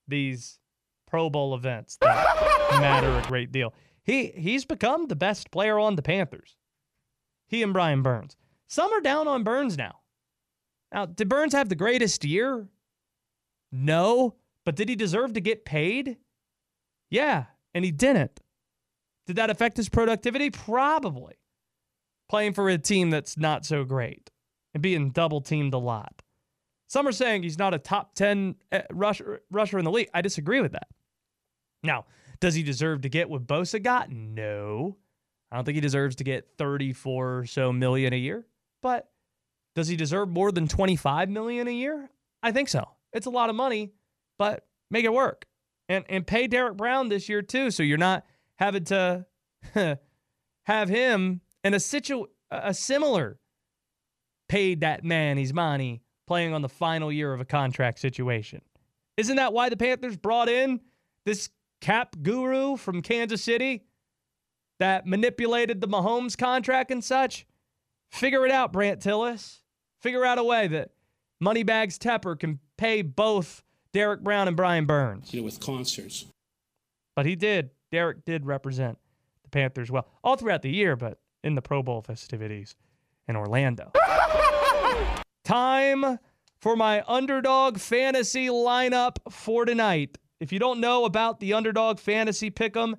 [0.09, 0.59] these
[1.07, 3.73] Pro Bowl events that matter a great deal.
[4.03, 6.57] He he's become the best player on the Panthers.
[7.47, 8.37] He and Brian Burns.
[8.67, 10.01] Some are down on Burns now.
[10.93, 12.67] Now, did Burns have the greatest year?
[13.71, 16.17] No, but did he deserve to get paid?
[17.11, 18.41] Yeah, and he didn't.
[19.27, 20.51] Did that affect his productivity?
[20.51, 21.35] Probably.
[22.29, 24.31] Playing for a team that's not so great
[24.75, 26.23] and being double teamed a lot.
[26.89, 30.11] Some are saying he's not a top 10 uh, rusher, rusher in the league.
[30.13, 30.89] I disagree with that.
[31.83, 32.07] Now,
[32.41, 34.11] does he deserve to get what Bosa got?
[34.11, 34.97] No.
[35.51, 38.47] I don't think he deserves to get 34 or so million a year.
[38.83, 39.09] But
[39.75, 42.11] does he deserve more than 25 million a year?
[42.43, 42.89] I think so.
[43.13, 43.93] It's a lot of money,
[44.39, 45.47] but make it work.
[45.91, 48.25] And and pay Derrick Brown this year too, so you're not
[48.57, 49.27] having to
[50.63, 53.41] have him in a situ a similar
[54.49, 58.63] paid that man his money playing on the final year of a contract situation.
[59.17, 60.81] Isn't that why the Panthers brought in
[61.27, 61.51] this
[61.81, 63.85] cap guru from Kansas City
[64.79, 67.47] that manipulated the Mahomes contract and such?
[68.13, 69.59] Figure it out, Brandt Tilis.
[70.01, 70.91] Figure out a way that
[71.41, 75.33] Moneybags Tepper can pay both Derrick Brown and Brian Burns.
[75.33, 76.27] You know, with concerts.
[77.17, 77.71] But he did.
[77.91, 78.99] Derrick did represent
[79.43, 82.77] the Panthers well all throughout the year, but in the Pro Bowl festivities
[83.27, 83.93] in Orlando.
[85.45, 86.19] Time
[86.61, 90.19] for my underdog fantasy lineup for tonight.
[90.39, 92.95] If you don't know about the underdog fantasy pick'em,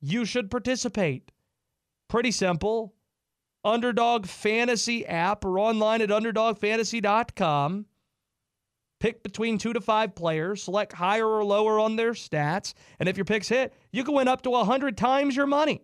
[0.00, 1.30] you should participate.
[2.08, 2.94] Pretty simple.
[3.64, 7.86] Underdog Fantasy app or online at underdogfantasy.com.
[9.04, 13.18] Pick between two to five players, select higher or lower on their stats, and if
[13.18, 15.82] your picks hit, you can win up to 100 times your money.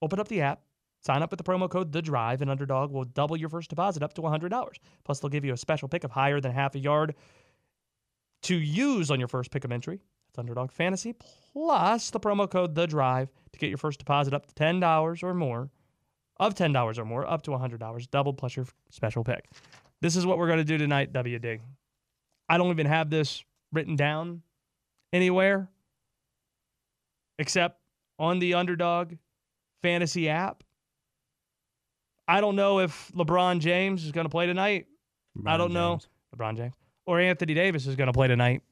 [0.01, 0.61] open up the app,
[1.05, 4.01] sign up with the promo code The Drive, and Underdog will double your first deposit
[4.01, 4.71] up to $100.
[5.03, 7.15] Plus, they'll give you a special pick of higher than half a yard
[8.43, 10.01] to use on your first pick of entry.
[10.27, 11.15] That's Underdog Fantasy
[11.53, 15.33] plus the promo code The Drive to get your first deposit up to $10 or
[15.33, 15.69] more,
[16.37, 19.49] of $10 or more, up to $100, double plus your special pick.
[20.01, 21.61] This is what we're going to do tonight, WD.
[22.49, 24.41] I don't even have this written down
[25.13, 25.69] anywhere
[27.39, 27.79] except
[28.19, 29.13] on the Underdog
[29.81, 30.63] Fantasy app.
[32.27, 34.87] I don't know if LeBron James is going to play tonight.
[35.45, 35.99] I don't know.
[36.35, 36.73] LeBron James.
[37.05, 38.63] Or Anthony Davis is going to play tonight.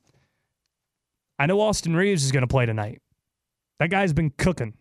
[1.38, 3.02] I know Austin Reaves is going to play tonight.
[3.80, 4.74] That guy's been cooking.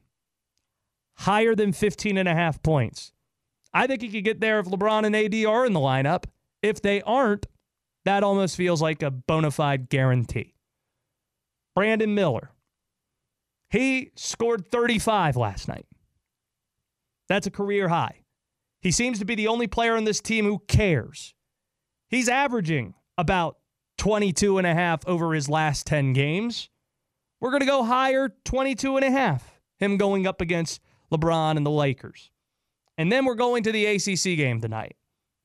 [1.19, 3.13] Higher than 15 and a half points.
[3.75, 6.25] I think he could get there if LeBron and AD are in the lineup.
[6.63, 7.47] If they aren't,
[8.05, 10.55] that almost feels like a bona fide guarantee.
[11.75, 12.51] Brandon Miller.
[13.71, 15.87] He scored 35 last night.
[17.29, 18.22] That's a career high.
[18.83, 21.35] He seems to be the only player on this team who cares.
[22.09, 23.57] He's averaging about
[23.99, 26.69] 22 and a half over his last 10 games.
[27.41, 29.61] We're going to go higher, 22 and a half.
[29.79, 30.81] Him going up against
[31.13, 32.31] LeBron and the Lakers.
[32.99, 34.97] And then we're going to the ACC game tonight.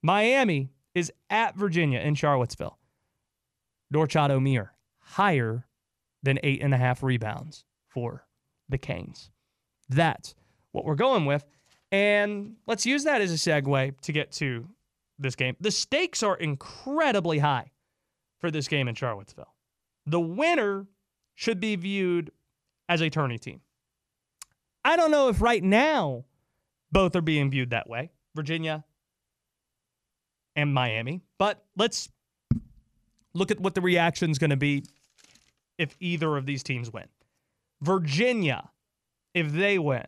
[0.01, 2.77] Miami is at Virginia in Charlottesville.
[3.93, 4.69] Norchad Omier,
[4.99, 5.65] higher
[6.23, 8.25] than eight and a half rebounds for
[8.67, 9.31] the Canes.
[9.89, 10.35] That's
[10.71, 11.45] what we're going with.
[11.91, 14.67] And let's use that as a segue to get to
[15.19, 15.55] this game.
[15.59, 17.71] The stakes are incredibly high
[18.39, 19.53] for this game in Charlottesville.
[20.05, 20.85] The winner
[21.35, 22.31] should be viewed
[22.89, 23.61] as a tourney team.
[24.83, 26.25] I don't know if right now
[26.91, 28.85] both are being viewed that way, Virginia
[30.55, 32.09] and Miami, but let's
[33.33, 34.83] look at what the reaction is going to be
[35.77, 37.05] if either of these teams win.
[37.81, 38.69] Virginia,
[39.33, 40.05] if they win,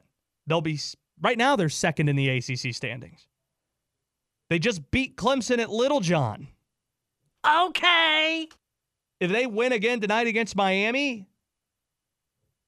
[0.48, 0.80] they'll be
[1.22, 3.28] right now they're second in the ACC standings.
[4.50, 6.48] They just beat Clemson at Littlejohn.
[7.48, 8.48] Okay.
[9.20, 11.28] If they win again tonight against Miami,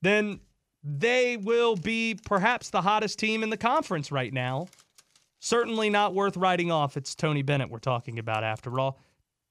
[0.01, 0.41] then
[0.83, 4.67] they will be perhaps the hottest team in the conference right now.
[5.39, 6.97] Certainly not worth writing off.
[6.97, 8.99] It's Tony Bennett we're talking about after all.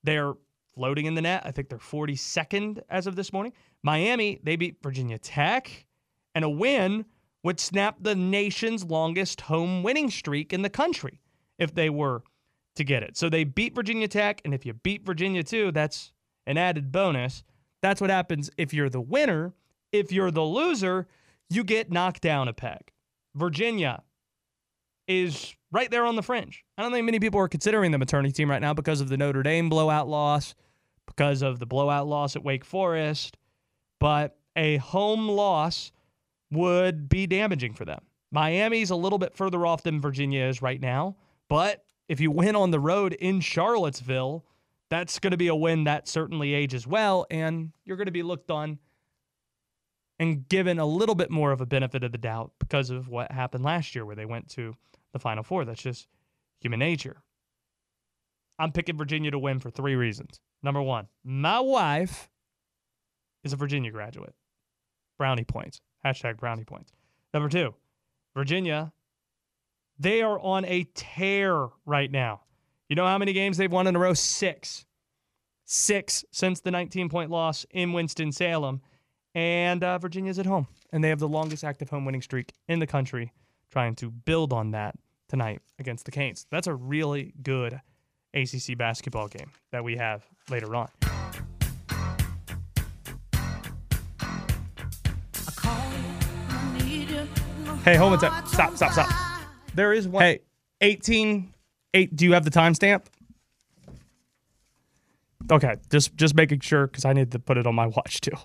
[0.04, 0.34] They're
[0.74, 1.42] floating in the net.
[1.44, 3.52] I think they're 42nd as of this morning.
[3.82, 5.86] Miami, they beat Virginia Tech,
[6.34, 7.04] and a win
[7.42, 11.20] would snap the nation's longest home winning streak in the country
[11.58, 12.22] if they were
[12.76, 13.16] to get it.
[13.16, 16.12] So they beat Virginia Tech, and if you beat Virginia too, that's
[16.46, 17.42] an added bonus.
[17.82, 19.54] That's what happens if you're the winner.
[19.92, 21.08] If you're the loser,
[21.48, 22.92] you get knocked down a peg.
[23.34, 24.02] Virginia
[25.08, 26.64] is right there on the fringe.
[26.78, 29.08] I don't think many people are considering them a tourney team right now because of
[29.08, 30.54] the Notre Dame blowout loss,
[31.06, 33.36] because of the blowout loss at Wake Forest,
[33.98, 35.90] but a home loss
[36.50, 38.00] would be damaging for them.
[38.32, 41.16] Miami's a little bit further off than Virginia is right now,
[41.48, 44.44] but if you win on the road in Charlottesville,
[44.88, 48.22] that's going to be a win that certainly ages well, and you're going to be
[48.22, 48.78] looked on
[50.18, 53.32] and given a little bit more of a benefit of the doubt because of what
[53.32, 54.76] happened last year where they went to
[55.12, 55.64] the Final Four.
[55.64, 56.08] That's just
[56.60, 57.22] human nature.
[58.58, 60.40] I'm picking Virginia to win for three reasons.
[60.62, 62.28] Number one, my wife
[63.42, 64.34] is a Virginia graduate.
[65.20, 65.82] Brownie points.
[66.02, 66.92] Hashtag brownie points.
[67.34, 67.74] Number two,
[68.34, 68.90] Virginia,
[69.98, 72.40] they are on a tear right now.
[72.88, 74.14] You know how many games they've won in a row?
[74.14, 74.86] Six.
[75.66, 78.80] Six since the 19 point loss in Winston-Salem.
[79.34, 80.66] And uh, Virginia's at home.
[80.90, 83.34] And they have the longest active home winning streak in the country,
[83.70, 84.94] trying to build on that
[85.28, 86.46] tonight against the Canes.
[86.50, 87.78] That's a really good
[88.32, 90.88] ACC basketball game that we have later on.
[97.84, 98.18] Hey, hold on.
[98.18, 98.46] a sec.
[98.46, 99.08] Stop, stop, stop.
[99.74, 100.22] There is one.
[100.22, 100.40] Hey,
[100.80, 101.52] 18.
[101.94, 103.06] Eight, do you have the timestamp?
[105.50, 108.36] Okay, just just making sure because I need to put it on my watch too.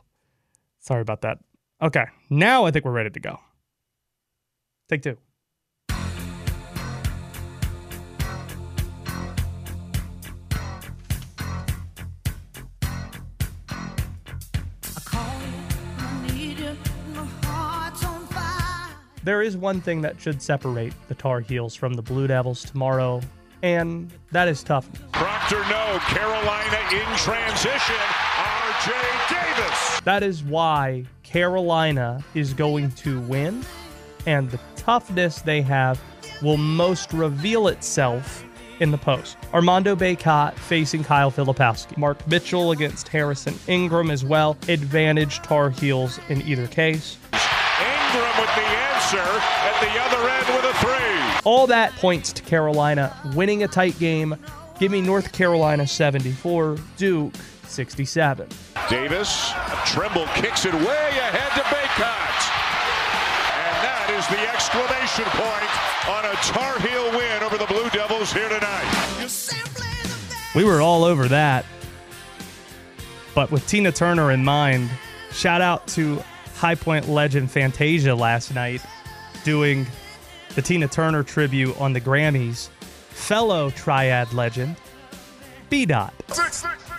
[0.80, 1.38] Sorry about that.
[1.82, 3.40] Okay, now I think we're ready to go.
[4.90, 5.18] Take two.
[19.26, 23.22] There is one thing that should separate the Tar Heels from the Blue Devils tomorrow,
[23.64, 25.02] and that is toughness.
[25.14, 25.98] Proctor, no.
[26.02, 27.96] Carolina in transition.
[28.38, 28.94] RJ
[29.28, 30.00] Davis.
[30.02, 33.66] That is why Carolina is going to win,
[34.28, 36.00] and the toughness they have
[36.44, 38.46] will most reveal itself
[38.80, 39.38] in the post.
[39.56, 41.98] Armando Bacot facing Kyle Filipowski.
[41.98, 44.56] Mark Mitchell against Harrison Ingram as well.
[44.68, 47.18] Advantage Tar Heels in either case.
[48.36, 51.42] Ingram with the answer at the other end with a three.
[51.44, 54.36] All that points to Carolina winning a tight game.
[54.80, 57.34] Give me North Carolina 74, Duke
[57.68, 58.48] 67.
[58.90, 59.52] Davis,
[59.86, 62.36] Trimble kicks it way ahead to Bacot.
[63.56, 65.72] And that is the exclamation point
[66.10, 68.92] on a Tar Heel win over the Blue Devils here tonight.
[70.56, 71.66] We were all over that.
[73.34, 74.90] But with Tina Turner in mind,
[75.32, 76.24] shout out to
[76.56, 78.82] High Point legend Fantasia last night
[79.44, 79.86] doing
[80.56, 82.70] the Tina Turner tribute on the Grammys.
[83.10, 84.76] Fellow Triad legend
[85.70, 86.12] BDaht,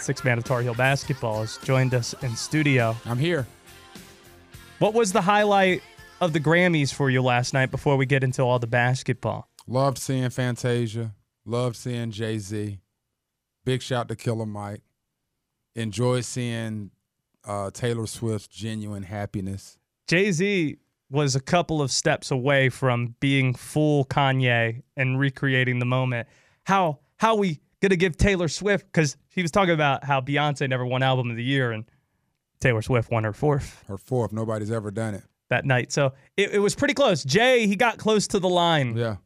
[0.01, 2.97] six man of Tar Heel basketball, has joined us in studio.
[3.05, 3.47] I'm here.
[4.79, 5.83] What was the highlight
[6.21, 9.49] of the Grammys for you last night before we get into all the basketball?
[9.67, 11.15] Loved seeing Fantasia.
[11.45, 12.81] Loved seeing Jay Z.
[13.65, 14.83] Big shout to Killer Mike.
[15.75, 16.91] Enjoyed seeing
[17.47, 19.79] uh, Taylor Swift's genuine happiness.
[20.09, 20.77] Jay Z
[21.11, 26.29] was a couple of steps away from being full Kanye and recreating the moment.
[26.65, 30.85] How how we gonna give Taylor Swift because he was talking about how Beyonce never
[30.85, 31.85] won album of the year and
[32.61, 34.33] Taylor Swift won her fourth Her fourth.
[34.33, 35.23] Nobody's ever done it.
[35.51, 35.93] that night.
[35.93, 37.23] So it, it was pretty close.
[37.23, 39.17] Jay he got close to the line, Yeah.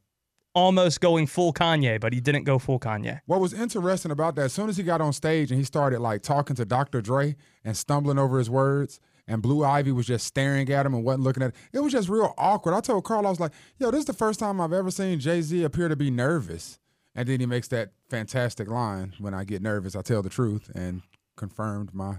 [0.55, 3.21] Almost going full Kanye, but he didn't go full Kanye.
[3.27, 6.01] What was interesting about that, as soon as he got on stage and he started
[6.01, 7.01] like talking to Dr.
[7.01, 11.05] Dre and stumbling over his words, and Blue Ivy was just staring at him and
[11.05, 12.75] wasn't looking at it, it was just real awkward.
[12.75, 15.21] I told Carl, I was like, yo, this is the first time I've ever seen
[15.21, 16.79] Jay Z appear to be nervous.
[17.15, 20.71] And then he makes that fantastic line when I get nervous, I tell the truth,
[20.75, 21.03] and
[21.37, 22.19] confirmed my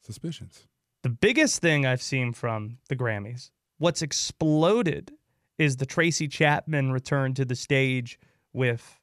[0.00, 0.66] suspicions.
[1.02, 5.12] The biggest thing I've seen from the Grammys, what's exploded
[5.60, 8.18] is the Tracy Chapman return to the stage
[8.52, 8.98] with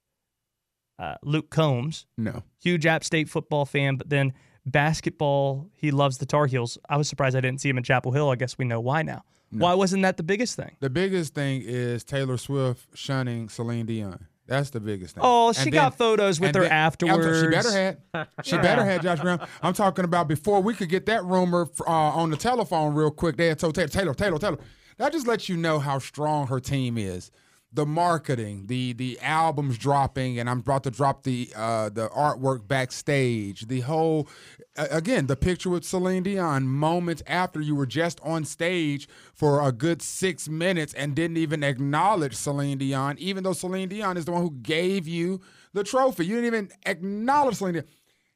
[1.00, 2.06] uh, Luke Combs.
[2.18, 2.44] No.
[2.62, 4.34] Huge App State football fan, but then
[4.66, 6.78] basketball, he loves the Tar Heels.
[6.90, 8.30] I was surprised I didn't see him in Chapel Hill.
[8.30, 9.24] I guess we know why now.
[9.52, 10.76] Why wasn't that the biggest thing?
[10.82, 14.28] The biggest thing is Taylor Swift shunning Celine Dion.
[14.46, 15.24] That's the biggest thing.
[15.26, 17.40] Oh, And she then- got photos with her then- afterwards.
[17.42, 18.28] She better had.
[18.44, 19.40] She better had Josh Graham.
[19.62, 23.38] I'm talking about before we could get that rumor uh, on the telephone real quick.
[23.38, 24.58] They had told Taylor, Taylor, Taylor, Taylor.
[24.98, 27.32] That just lets you know how strong her team is.
[27.74, 32.66] The marketing, the the albums dropping, and I'm about to drop the uh, the artwork
[32.66, 33.68] backstage.
[33.68, 34.30] The whole,
[34.78, 39.74] again, the picture with Celine Dion moments after you were just on stage for a
[39.74, 44.32] good six minutes and didn't even acknowledge Celine Dion, even though Celine Dion is the
[44.32, 45.42] one who gave you
[45.74, 46.26] the trophy.
[46.26, 47.86] You didn't even acknowledge Celine Dion.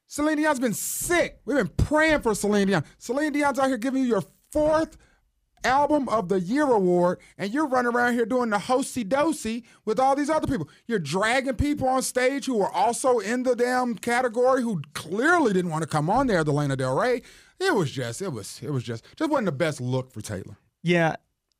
[0.07, 1.39] Celine Dion's been sick.
[1.45, 2.83] We've been praying for Celine Dion.
[2.97, 4.97] Celine Dion's out here giving you your fourth
[5.63, 9.99] album of the year award, and you're running around here doing the hosey dosey with
[9.99, 10.69] all these other people.
[10.87, 15.71] You're dragging people on stage who are also in the damn category who clearly didn't
[15.71, 17.21] want to come on there, the Lana Del Rey.
[17.59, 20.57] It was just, it was, it was just, just wasn't the best look for Taylor.
[20.83, 21.15] Yeah,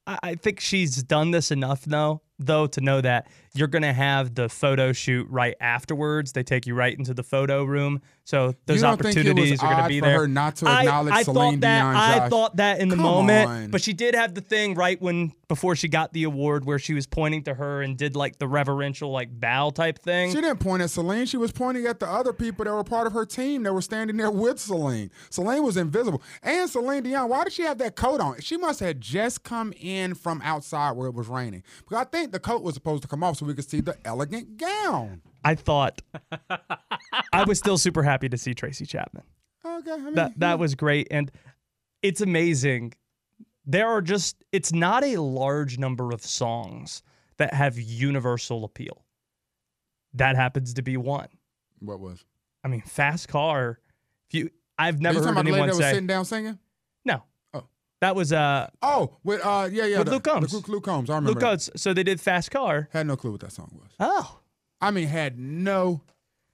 [0.07, 4.47] I think she's done this enough though, though, to know that you're gonna have the
[4.49, 6.31] photo shoot right afterwards.
[6.33, 9.27] They take you right into the photo room, so those You don't think it was
[9.27, 10.19] opportunities are gonna be for there.
[10.19, 13.03] her not to acknowledge I, Celine thought that, Dion, I thought that in the Come
[13.03, 13.71] moment, on.
[13.71, 16.93] but she did have the thing right when before she got the award where she
[16.93, 20.29] was pointing to her and did like the reverential like bow type thing.
[20.29, 21.25] She didn't point at Celine.
[21.25, 23.81] She was pointing at the other people that were part of her team that were
[23.81, 25.11] standing there with Celine.
[25.29, 26.21] Celine was invisible.
[26.41, 28.39] And Celine Dion, why did she have that coat on?
[28.39, 31.63] She must have just come in from outside where it was raining.
[31.79, 33.97] Because I think the coat was supposed to come off so we could see the
[34.05, 35.23] elegant gown.
[35.43, 36.03] I thought
[37.33, 39.23] I was still super happy to see Tracy Chapman.
[39.65, 41.31] Okay, I mean, that that was great and
[42.03, 42.93] it's amazing
[43.65, 47.01] there are just it's not a large number of songs
[47.37, 49.05] that have universal appeal.
[50.13, 51.29] That happens to be one.
[51.79, 52.23] What was?
[52.63, 53.79] I mean, fast car.
[54.29, 56.07] If you, I've never you heard talking about the lady anyone that was say sitting
[56.07, 56.59] down singing?
[57.05, 57.23] no.
[58.01, 60.53] That was uh Oh, with uh, yeah, yeah, With the- Luke Combs.
[60.53, 61.09] Luke, Luke Combs.
[61.09, 61.31] I remember.
[61.39, 61.39] Luke.
[61.39, 61.69] Combs.
[61.75, 62.89] So they did fast car.
[62.91, 63.91] Had no clue what that song was.
[63.99, 64.39] Oh,
[64.81, 66.01] I mean, had no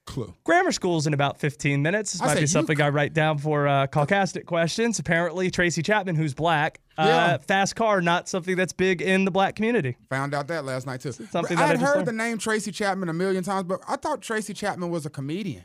[0.04, 0.34] clue.
[0.44, 2.12] grammar school's in about 15 minutes.
[2.12, 4.98] This I might be something I write down for uh, Caucastic questions.
[4.98, 7.04] Apparently, Tracy Chapman, who's black, Yeah.
[7.04, 9.96] uh, fast car, not something that's big in the black community.
[10.10, 11.12] Found out that last night too.
[11.12, 12.08] something I that I had heard learned.
[12.08, 15.64] the name Tracy Chapman a million times, but I thought Tracy Chapman was a comedian.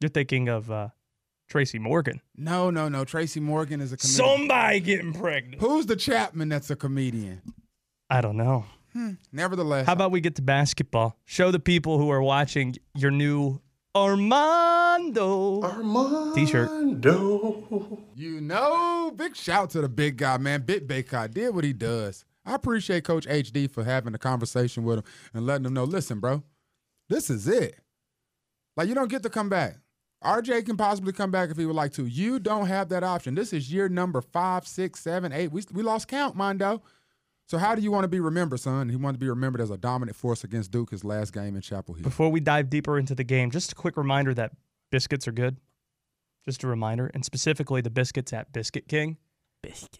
[0.00, 0.88] You're thinking of uh,
[1.52, 2.22] Tracy Morgan.
[2.34, 3.04] No, no, no.
[3.04, 4.26] Tracy Morgan is a comedian.
[4.38, 5.60] Somebody getting pregnant.
[5.60, 7.42] Who's the Chapman that's a comedian?
[8.08, 8.64] I don't know.
[8.94, 9.12] Hmm.
[9.32, 11.14] Nevertheless, How about we get to basketball?
[11.26, 13.60] Show the people who are watching your new
[13.94, 15.60] Armando,
[16.34, 16.70] t-shirt.
[18.16, 20.62] you know, big shout to the big guy, man.
[20.62, 22.24] Bit Bacot did what he does.
[22.46, 26.18] I appreciate Coach HD for having a conversation with him and letting him know, listen,
[26.18, 26.44] bro,
[27.10, 27.78] this is it.
[28.74, 29.76] Like you don't get to come back.
[30.22, 32.06] RJ can possibly come back if he would like to.
[32.06, 33.34] You don't have that option.
[33.34, 35.52] This is year number five, six, seven, eight.
[35.52, 36.82] We, we lost count, Mondo.
[37.46, 38.88] So how do you want to be remembered, son?
[38.88, 41.60] He wanted to be remembered as a dominant force against Duke his last game in
[41.60, 42.02] Chapel Hill.
[42.02, 44.52] Before we dive deeper into the game, just a quick reminder that
[44.90, 45.58] biscuits are good.
[46.44, 49.16] Just a reminder, and specifically the biscuits at Biscuit King.
[49.62, 49.98] Biscuits.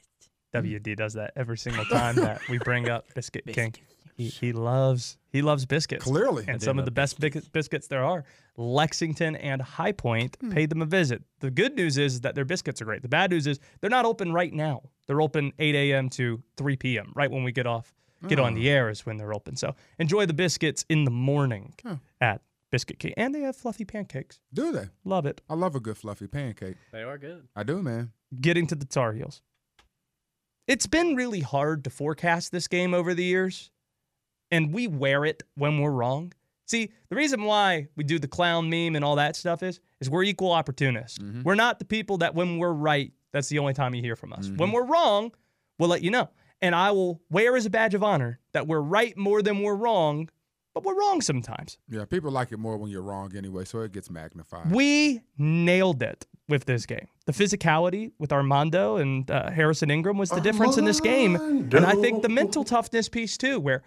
[0.55, 3.75] WD does that every single time that we bring up Biscuit King.
[4.17, 6.05] He, he loves he loves biscuits.
[6.05, 6.45] Clearly.
[6.47, 8.25] and some of the best bis- biscuits there are.
[8.57, 10.51] Lexington and High Point hmm.
[10.51, 11.23] paid them a visit.
[11.41, 13.01] The good news is that their biscuits are great.
[13.03, 14.83] The bad news is they're not open right now.
[15.07, 16.09] They're open 8 a.m.
[16.11, 17.13] to 3 p.m.
[17.15, 17.95] Right when we get off,
[18.29, 18.57] get on Oh.
[18.57, 19.57] the air is when they're open.
[19.57, 21.97] So enjoy the biscuits in the morning Huh.
[22.21, 24.39] at Biscuit King, and they have fluffy pancakes.
[24.53, 24.89] Do they?
[25.05, 25.41] Love it.
[25.49, 26.77] I love a good fluffy pancake.
[26.91, 27.49] They are good.
[27.57, 28.13] I do, man.
[28.41, 29.43] Getting to the Tar Heels.
[30.69, 33.71] It's been really hard to forecast this game over the years,
[34.53, 36.33] and we wear it when we're wrong.
[36.67, 40.09] See, the reason why we do the clown meme and all that stuff is is
[40.09, 41.19] we're equal opportunists.
[41.43, 44.33] We're not the people that when we're right, that's the only time you hear from
[44.33, 44.49] us.
[44.57, 45.33] When we're wrong,
[45.79, 46.29] we'll let you know.
[46.61, 49.75] And I will wear as a badge of honor that we're right more than we're
[49.75, 50.29] wrong,
[50.75, 51.77] but we're wrong sometimes.
[51.89, 54.71] Yeah, people like it more when you're wrong anyway, so it gets magnified.
[54.71, 57.09] We nailed it with this game.
[57.27, 61.37] The physicality with Armando and uh, Harrison Ingram was the difference in this game.
[61.37, 63.83] And I think the mental toughness piece too, where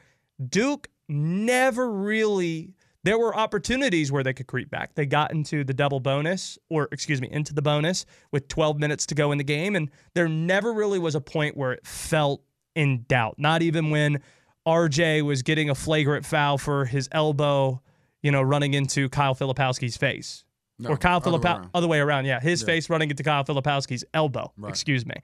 [0.50, 2.74] Duke never really.
[3.04, 4.96] There were opportunities where they could creep back.
[4.96, 9.06] They got into the double bonus, or excuse me, into the bonus with 12 minutes
[9.08, 9.76] to go in the game.
[9.76, 12.42] And there never really was a point where it felt
[12.76, 13.36] in doubt.
[13.38, 14.22] Not even when
[14.68, 17.80] RJ was getting a flagrant foul for his elbow,
[18.24, 20.44] you know, running into Kyle Filipowski's face.
[20.80, 22.26] No, or Kyle Filipowski, other way around.
[22.26, 22.66] Yeah, his Yeah.
[22.66, 24.52] face running into Kyle Filipowski's elbow.
[24.58, 24.70] Right.
[24.72, 25.16] Excuse me.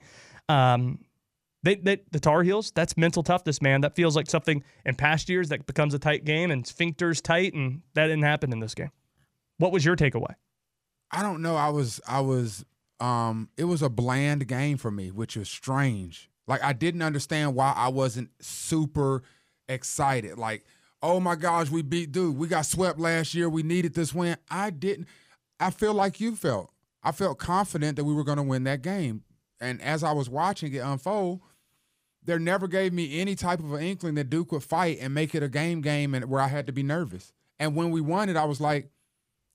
[0.48, 1.00] Um,
[1.64, 3.82] they, they, the Tar Heels, that's mental toughness, man.
[3.82, 7.54] That feels like something in past years that becomes a tight game and sphincters tight,
[7.54, 8.92] and that didn't happen in this game.
[9.58, 10.34] What was your takeaway?
[11.12, 11.56] I don't know.
[11.56, 12.66] I was I was
[13.00, 16.30] um it was a bland game for me, which was strange.
[16.48, 19.22] Like I didn't understand why I wasn't super
[19.70, 20.38] excited.
[20.38, 20.66] Like,
[21.04, 22.38] oh my gosh, we beat Duke.
[22.38, 23.50] We got swept last year.
[23.50, 24.38] We needed this win.
[24.50, 25.08] I didn't
[25.60, 26.72] I feel like you felt.
[27.04, 29.24] I felt confident that we were going to win that game.
[29.60, 31.42] And as I was watching it unfold,
[32.24, 35.34] there never gave me any type of an inkling that Duke would fight and make
[35.34, 37.34] it a game game and where I had to be nervous.
[37.60, 38.90] And when we won it, I was like,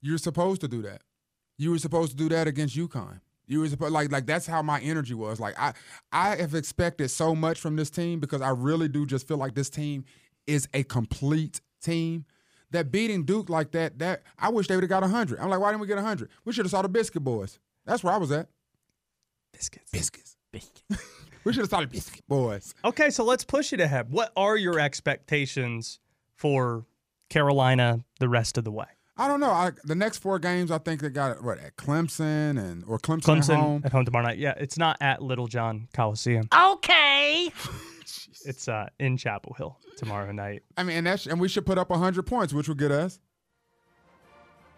[0.01, 1.01] you're supposed to do that.
[1.57, 3.19] You were supposed to do that against UConn.
[3.47, 5.39] You were supposed like like that's how my energy was.
[5.39, 5.73] Like I
[6.11, 9.55] I have expected so much from this team because I really do just feel like
[9.55, 10.03] this team
[10.45, 12.25] is a complete team.
[12.71, 15.39] That beating Duke like that, that I wish they would have got 100.
[15.39, 16.29] I'm like, why didn't we get 100?
[16.43, 17.59] We should have saw the Biscuit Boys.
[17.85, 18.49] That's where I was at.
[19.53, 19.89] Biscuits.
[19.89, 20.35] Biscuits.
[20.51, 20.83] Biscuits.
[21.47, 22.75] we should have saw the Biscuit Boys.
[22.83, 24.11] Okay, so let's push it ahead.
[24.11, 25.99] What are your expectations
[26.35, 26.85] for
[27.29, 28.85] Carolina the rest of the way?
[29.15, 29.49] I don't know.
[29.51, 33.21] I, the next four games, I think they got what at Clemson and or Clemson,
[33.37, 33.81] Clemson at home.
[33.85, 34.39] at home tomorrow night.
[34.39, 36.47] Yeah, it's not at Littlejohn Coliseum.
[36.53, 37.49] Okay.
[38.45, 40.63] It's uh, in Chapel Hill tomorrow night.
[40.77, 43.19] I mean, and that's and we should put up 100 points, which would get us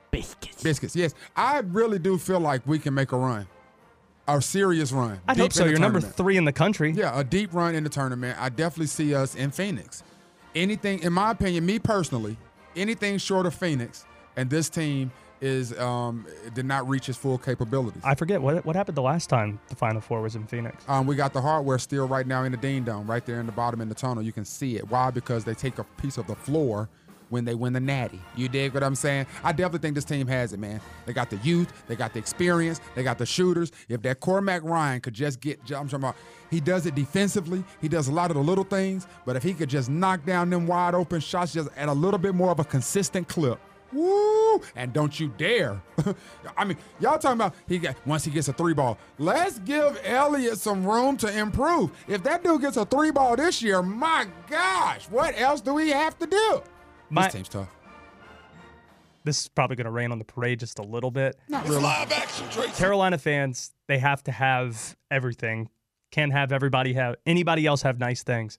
[0.09, 0.63] Biscuits.
[0.63, 0.95] biscuits.
[0.95, 3.45] Yes, I really do feel like we can make a run,
[4.38, 5.19] a serious run.
[5.27, 5.65] I hope so.
[5.65, 6.91] You're number three in the country.
[6.91, 8.38] Yeah, a deep run in the tournament.
[8.39, 10.03] I definitely see us in Phoenix.
[10.55, 12.38] Anything, in my opinion, me personally,
[12.75, 14.05] anything short of Phoenix,
[14.36, 15.11] and this team
[15.41, 18.01] is um did not reach its full capabilities.
[18.03, 20.84] I forget what what happened the last time the Final Four was in Phoenix.
[20.88, 23.45] Um, we got the hardware still right now in the Dean Dome, right there in
[23.45, 24.21] the bottom in the tunnel.
[24.23, 24.89] You can see it.
[24.89, 25.11] Why?
[25.11, 26.89] Because they take a piece of the floor
[27.30, 28.21] when they win the natty.
[28.36, 29.27] You dig what I'm saying?
[29.43, 30.82] I definitely think this team has it, man.
[31.05, 33.71] They got the youth, they got the experience, they got the shooters.
[33.88, 36.15] If that Cormac Ryan could just get, I'm talking about,
[36.49, 37.63] he does it defensively.
[37.82, 40.49] He does a lot of the little things, but if he could just knock down
[40.49, 43.59] them wide open shots just at a little bit more of a consistent clip.
[43.91, 44.61] Woo!
[44.75, 45.82] And don't you dare.
[46.57, 48.97] I mean, y'all talking about he got once he gets a three ball.
[49.17, 51.91] Let's give Elliott some room to improve.
[52.07, 55.89] If that dude gets a three ball this year, my gosh, what else do we
[55.89, 56.61] have to do?
[57.10, 57.70] My- this team's tough.
[59.26, 61.38] This is probably going to rain on the parade just a little bit.
[61.49, 61.84] Not really.
[62.76, 65.70] Carolina fans, they have to have everything.
[66.12, 68.57] Can't have everybody have anybody else have nice things.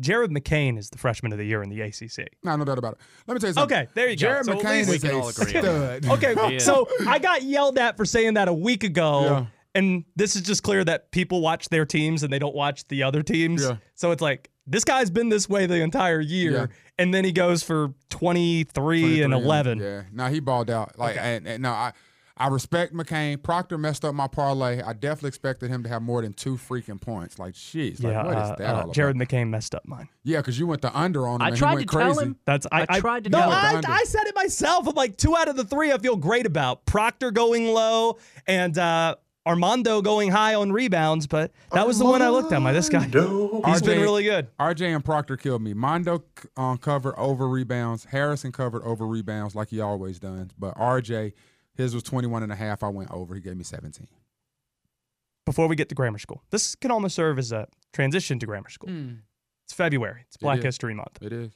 [0.00, 2.28] Jared McCain is the freshman of the year in the ACC.
[2.42, 2.98] No, no doubt about it.
[3.26, 3.76] Let me tell you something.
[3.78, 4.52] Okay, there you Jared go.
[4.54, 6.24] Jared McCain least we is can a all agree on stud.
[6.24, 6.58] Okay, Yeah.
[6.58, 9.22] so I got yelled at for saying that a week ago.
[9.22, 9.46] Yeah.
[9.74, 13.02] And this is just clear that people watch their teams and they don't watch the
[13.02, 13.62] other teams.
[13.64, 13.76] Yeah.
[13.94, 16.66] So it's like this guy's been this way the entire year, Yeah.
[16.98, 19.78] and then he goes for 23, and 11.
[19.78, 20.98] Yeah, no, he balled out.
[20.98, 21.92] Like, and, and no, I,
[22.36, 23.42] I respect McCain.
[23.42, 24.80] Proctor messed up my parlay.
[24.82, 27.38] I definitely expected him to have more than two freaking points.
[27.38, 28.94] Like, jeez, like, Yeah, what is uh, that uh, all about?
[28.94, 30.08] Jared McCain messed up mine.
[30.24, 31.42] Yeah, because you went the under on him.
[31.42, 32.12] I and tried he went to crazy.
[32.14, 32.36] tell him.
[32.46, 33.84] That's I, I tried to no, tell him.
[33.86, 34.88] I, I said it myself.
[34.88, 36.86] I'm like two out of the three I feel great about.
[36.86, 42.22] Proctor going low and uh, Armando going high on rebounds, but that was the one
[42.22, 42.60] I looked at.
[42.62, 44.48] My this guy, he's RJ been really good.
[44.58, 45.74] RJ and Proctor killed me.
[45.74, 46.22] Mondo
[46.56, 48.04] um, covered over rebounds.
[48.04, 50.48] Harrison covered over rebounds like he always does.
[50.56, 51.32] But RJ,
[51.74, 52.82] his was 21 and a half.
[52.82, 53.34] I went over.
[53.34, 54.06] He gave me 17.
[55.44, 58.70] Before we get to grammar school, this can almost serve as a transition to grammar
[58.70, 58.90] school.
[59.64, 60.24] It's February.
[60.28, 60.64] It's Black is.
[60.64, 61.18] History Month.
[61.20, 61.52] It is.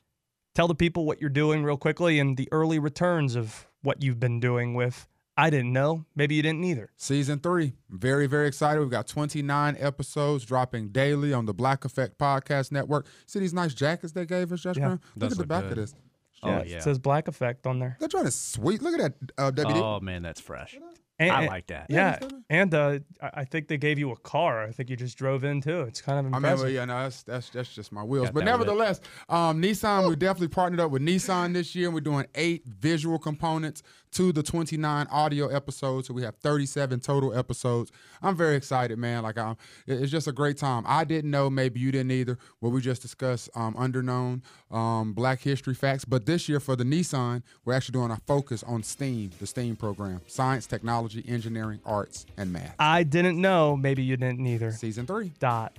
[0.56, 4.18] Tell the people what you're doing real quickly and the early returns of what you've
[4.18, 5.06] been doing with.
[5.36, 6.06] I didn't know.
[6.14, 6.90] Maybe you didn't either.
[6.96, 7.74] Season three.
[7.90, 8.80] Very, very excited.
[8.80, 13.06] We've got 29 episodes dropping daily on the Black Effect Podcast Network.
[13.26, 14.86] See these nice jackets they gave us, Josh Yeah.
[14.86, 15.00] Brown?
[15.16, 15.72] Look Does at the back good.
[15.72, 15.94] of this.
[16.42, 16.76] Oh, Yeah, yeah.
[16.78, 17.96] It says Black Effect on there.
[18.00, 18.82] That joint is sweet.
[18.82, 19.76] Look at that, uh, WD.
[19.76, 20.78] Oh man, that's fresh.
[21.18, 21.86] And, I like that.
[21.88, 22.18] Yeah,
[22.50, 24.64] and uh, I I think they gave you a car.
[24.64, 25.80] I think you just drove in too.
[25.82, 28.26] It's kind of I mean, well, yeah, no, that's that's that's just my wheels.
[28.26, 32.02] Got But nevertheless, um, Nissan, we definitely partnered up with Nissan this year, and we're
[32.02, 33.82] doing eight visual components
[34.16, 36.08] to the 29 audio episodes.
[36.08, 37.92] So we have 37 total episodes.
[38.22, 39.22] I'm very excited, man.
[39.24, 39.56] Like, I'm,
[39.86, 40.84] it's just a great time.
[40.86, 42.38] I didn't know, maybe you didn't either.
[42.60, 44.40] What we just discussed, um, underknown
[44.74, 46.06] um, Black History facts.
[46.06, 49.76] But this year for the Nissan, we're actually doing a focus on STEAM, the STEAM
[49.76, 52.74] program: science, technology, engineering, arts, and math.
[52.78, 53.76] I didn't know.
[53.76, 54.72] Maybe you didn't either.
[54.72, 55.32] Season three.
[55.40, 55.74] Dot,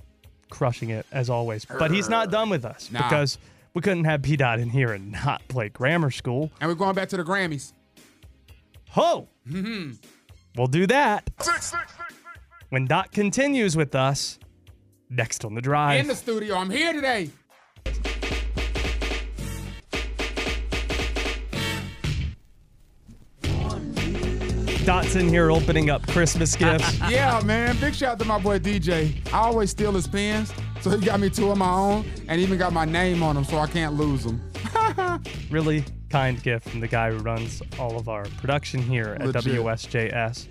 [0.48, 1.64] crushing it as always.
[1.64, 3.02] But he's not done with us Nah.
[3.02, 3.36] because
[3.74, 6.52] we couldn't have BDaht in here and not play grammar school.
[6.60, 7.72] And we're going back to the Grammys.
[8.90, 9.28] Ho!
[9.48, 9.92] Mm-hmm.
[10.56, 11.30] We'll do that
[12.70, 14.38] when Dot continues with us
[15.10, 16.00] next on the drive.
[16.00, 17.30] In the studio, I'm here today.
[24.84, 26.98] Dot's in here opening up Christmas gifts.
[27.10, 27.76] Yeah, man.
[27.78, 29.14] Big shout out to my boy DJ.
[29.32, 32.56] I always steal his pens, so he got me two of my own, and even
[32.56, 34.42] got my name on them, so I can't lose them.
[35.50, 39.54] really kind gift from the guy who runs all of our production here at Legit.
[39.60, 40.48] WSJS.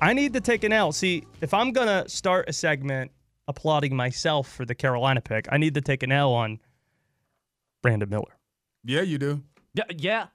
[0.00, 0.92] I need to take an L.
[0.92, 3.10] See, if I'm going to start a segment
[3.48, 6.58] applauding myself for the Carolina pick, I need to take an L on
[7.82, 8.36] Brandon Miller.
[8.84, 9.42] Yeah, you do.
[9.74, 10.26] Yeah, yeah.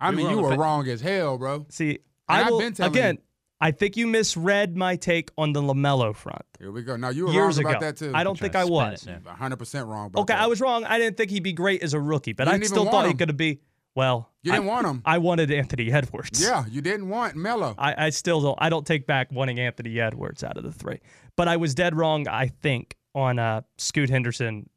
[0.00, 1.66] I You mean, you on were fa- wrong as hell, bro.
[1.70, 3.22] See, And I I've will, been telling again, you.
[3.60, 6.42] I think you misread my take on the LaMelo front.
[6.60, 6.96] Here we go.
[6.96, 7.86] Now you were Years wrong about ago.
[7.86, 8.12] that too.
[8.14, 9.04] I don't think I was.
[9.06, 10.06] 100 percent wrong.
[10.06, 10.42] About Okay, that.
[10.42, 10.84] I was wrong.
[10.84, 13.10] I didn't think he'd be great as a rookie, but I still want thought he
[13.12, 13.16] him.
[13.18, 13.60] could be.
[13.98, 15.02] Well, You didn't I, want him.
[15.04, 16.40] I wanted Anthony Edwards.
[16.40, 17.74] Yeah, you didn't want Melo.
[17.76, 18.56] I, I still don't.
[18.60, 21.00] I don't take back wanting Anthony Edwards out of the three,
[21.34, 22.28] but I was dead wrong.
[22.28, 24.70] I think on uh, Scoot Henderson,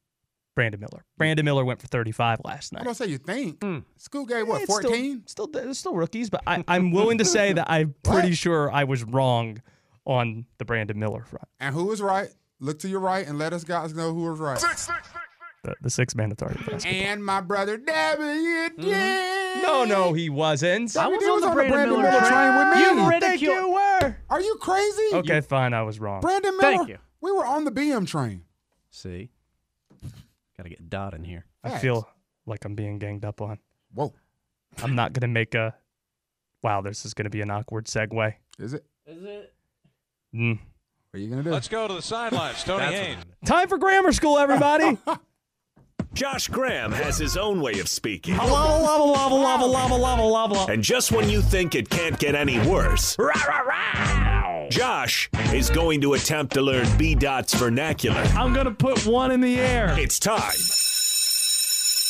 [0.55, 1.05] Brandon Miller.
[1.19, 2.79] Brandon Miller went for 35 last night.
[2.79, 2.85] I night.
[2.85, 3.63] don't say you think.
[3.63, 3.79] Hmm.
[3.97, 4.63] School gave what?
[4.63, 5.21] It's still- 14.
[5.27, 8.85] Still, they're still rookies, but I, I'm willing to say that I'm pretty sure I
[8.85, 9.61] was wrong
[10.03, 11.47] on the Brandon Miller front.
[11.59, 12.29] And who was right?
[12.59, 14.59] Look to your right and let us guys know who was right.
[15.63, 16.91] The, the six mandatory basketball.
[16.91, 19.61] And my brother WD.
[19.61, 20.97] No, no, he wasn't.
[20.97, 22.81] I was on the Brandon Miller train with me.
[22.81, 24.15] You think you were?
[24.29, 25.09] Are you crazy?
[25.13, 25.73] Okay, fine.
[25.73, 26.21] I was wrong.
[26.21, 26.77] Brandon Miller.
[26.77, 26.97] Thank you.
[27.21, 28.43] We were on the BM train.
[28.89, 29.29] See,
[30.57, 31.45] got to get Dot in here.
[31.63, 32.09] I feel
[32.47, 33.59] like I'm being ganged up on.
[33.93, 34.13] Whoa.
[34.81, 35.75] I'm not gonna make a.
[36.63, 38.33] Wow, this is gonna be an awkward segue.
[38.57, 38.85] Is it?
[39.05, 39.53] Is it?
[40.33, 40.59] Mm.
[41.11, 41.51] What are you gonna do?
[41.51, 42.63] Let's go to the sidelines.
[42.63, 43.23] Tony That's Haynes.
[43.45, 44.97] Time for grammar school, everybody.
[46.13, 48.35] Josh Graham has his own way of speaking.
[48.35, 50.71] lava, lava, lava, lava, lava, lava, lava.
[50.71, 53.15] And just when you think it can't get any worse,
[54.69, 58.21] Josh is going to attempt to learn BDaht's vernacular.
[58.35, 59.95] I'm gonna put one in the air.
[59.97, 60.51] It's time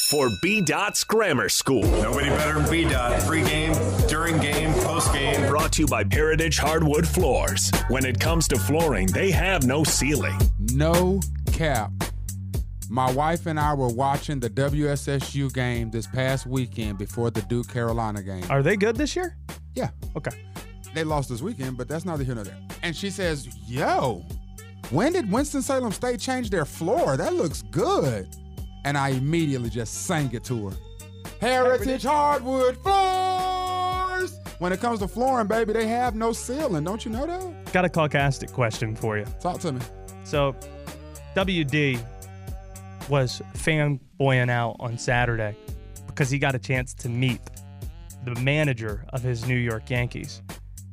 [0.10, 1.84] for BDaht's Grammar School.
[1.84, 3.22] Nobody better than B Dot.
[3.22, 3.74] Free game,
[4.08, 5.48] during game, post game.
[5.48, 7.72] Brought to you by Heritage Hardwood Floors.
[7.88, 10.38] When it comes to flooring, they have no ceiling.
[10.74, 11.22] No
[11.54, 11.92] cap.
[12.92, 17.70] My wife and I were watching the WSSU game this past weekend before the Duke
[17.70, 18.44] Carolina game.
[18.50, 19.38] Are they good this year?
[19.76, 19.92] Yeah.
[20.18, 20.32] Okay.
[20.94, 22.58] They lost this weekend, but that's neither here nor there.
[22.84, 24.26] And she says, Yo,
[24.90, 27.16] when did Winston-Salem State change their floor?
[27.16, 28.28] That looks good.
[28.84, 30.76] And I immediately just sang it to her.
[31.40, 34.38] Heritage Hardwood Floors.
[34.60, 36.84] When it comes to flooring, baby, they have no ceiling.
[36.84, 37.72] Don't you know that?
[37.72, 39.24] Got a caucastic question for you.
[39.40, 39.80] Talk to me.
[40.26, 40.58] So,
[41.38, 42.06] WD
[43.12, 45.54] was fanboying out on Saturday
[46.08, 47.42] because he got a chance to meet
[48.24, 50.42] the manager of his New York Yankees.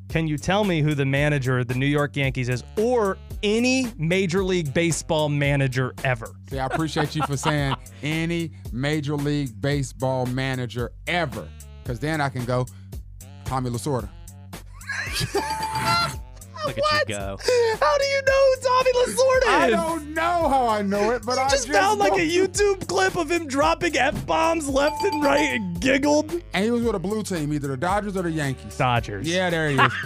[0.09, 3.93] Can you tell me who the manager of the New York Yankees is or any
[3.99, 6.33] Major League Baseball manager ever?
[6.51, 11.49] See, I appreciate you for saying any Major League Baseball manager ever.
[11.85, 12.67] Because then I can go,
[13.45, 14.09] Tommy Lasorda.
[16.67, 17.39] Look at you go.
[17.81, 19.48] How do you know who Tommy Lasorda is?
[19.75, 22.17] I don't know how I know it, but you I just, just found like a
[22.27, 26.31] YouTube clip of him dropping F bombs left and right and giggled.
[26.55, 28.77] And he was with a blue team, either the Dodgers or the Yankees.
[28.77, 29.29] Dodgers.
[29.29, 29.93] Yeah, there he is.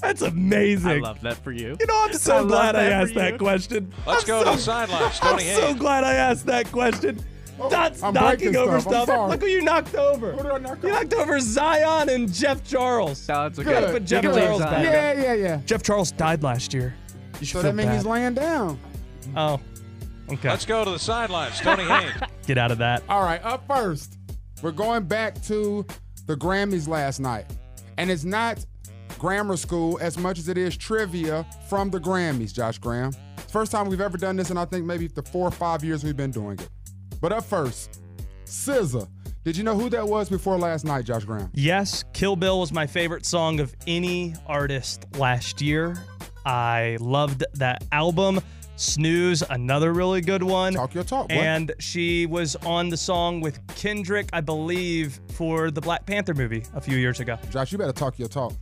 [0.00, 0.90] That's amazing.
[0.90, 1.76] I love that for you.
[1.80, 3.92] You know, I'm so love glad I asked that question.
[4.06, 5.18] Let's I'm go to so- the sidelines.
[5.22, 7.18] I'm Tony so glad I asked that question.
[7.60, 9.04] Oh, That's I'm knocking breaking over stuff.
[9.08, 9.30] Stuff.
[9.30, 10.30] Look who you knocked over.
[10.30, 13.26] Who did I knock You knocked over Zion and Jeff Charles.
[13.28, 13.72] No, it's You okay.
[13.72, 14.84] gotta put Jeff You can leave Charles Zion.
[14.84, 15.16] back.
[15.16, 15.60] yeah, yeah, yeah.
[15.66, 16.94] Jeff Charles died last year.
[17.40, 18.78] You should So that means he's laying down.
[19.36, 19.60] Oh,
[20.30, 20.48] okay.
[20.48, 21.60] Let's go to the sidelines.
[21.60, 22.20] Tony Haynes.
[22.46, 23.02] Get out of that.
[23.08, 24.18] All right, up first,
[24.62, 25.86] we're going back to
[26.26, 27.46] the Grammys last night.
[27.96, 28.64] And it's not
[29.18, 33.12] grammar school as much as it is trivia from the Grammys, Josh Graham.
[33.48, 36.04] First time we've ever done this, and I think maybe the four or five years
[36.04, 36.68] we've been doing it.
[37.20, 38.00] But up first,
[38.44, 39.08] SZA.
[39.44, 41.50] Did you know who that was before last night, Josh Graham?
[41.54, 45.96] Yes, Kill Bill was my favorite song of any artist last year.
[46.48, 48.40] I loved that album.
[48.76, 50.72] Snooze, another really good one.
[50.72, 51.22] Talk your talk.
[51.28, 51.32] What?
[51.32, 56.62] And she was on the song with Kendrick, I believe, for the Black Panther movie
[56.74, 57.36] a few years ago.
[57.50, 58.54] Josh, you better talk your talk.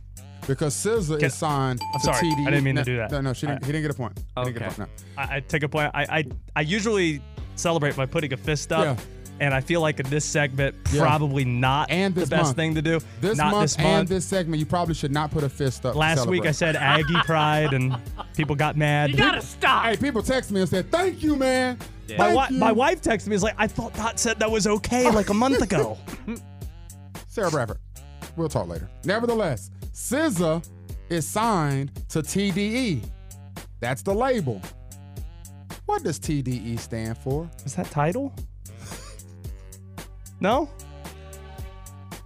[0.47, 2.47] Because SZA Can- is signed I'm to sorry, TDE.
[2.47, 3.11] I didn't mean to do that.
[3.11, 4.15] No, no, she didn't, I- he didn't get a point.
[4.35, 4.85] Didn't get a point, no.
[5.17, 5.91] I, I take a point.
[5.93, 6.23] I, I
[6.57, 7.21] I usually
[7.55, 8.97] celebrate by putting a fist up.
[8.97, 9.03] Yeah.
[9.39, 11.01] And I feel like in this segment, Yeah.
[11.01, 12.55] probably not And the best month.
[12.55, 12.99] thing to do.
[13.21, 15.95] This not month this and this segment, you probably should not put a fist up.
[15.95, 17.95] Last week I said Aggie Pride, and
[18.35, 19.11] people got mad.
[19.11, 19.85] You gotta stop.
[19.85, 23.01] Hey, people text me and said, "Thank you, man." My, Thank wi- you." my wife
[23.01, 23.35] texted me.
[23.35, 25.97] Is like, I thought Dot said that was okay like a month ago.
[27.27, 27.77] Sarah Bradford.
[28.35, 28.89] We'll talk later.
[29.03, 30.67] Nevertheless, SZA
[31.09, 33.03] is signed to TDE.
[33.79, 34.61] That's the label.
[35.85, 37.49] What does TDE stand for?
[37.65, 38.33] Is that title?
[40.39, 40.69] No.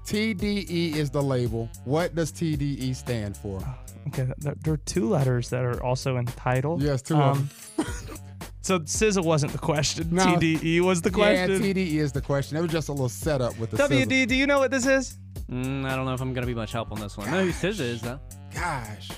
[0.06, 1.70] TDE is the label.
[1.86, 3.60] What does TDE stand for?
[4.08, 6.82] Okay, th- th- there are two letters that are also in title.
[6.82, 7.88] Yes, two of them.
[8.62, 10.10] so SZA wasn't the question.
[10.12, 10.26] No.
[10.26, 11.52] TDE was the question.
[11.64, 11.74] Yeah.
[11.74, 12.58] TDE is the question.
[12.58, 14.06] It was just a little setup with the SZA.
[14.06, 15.18] WD, do you know what this is?
[15.50, 17.28] Mm, I don't know if I'm gonna be much help on this one.
[17.30, 18.20] I know who SZA is though.
[18.54, 19.10] Gosh.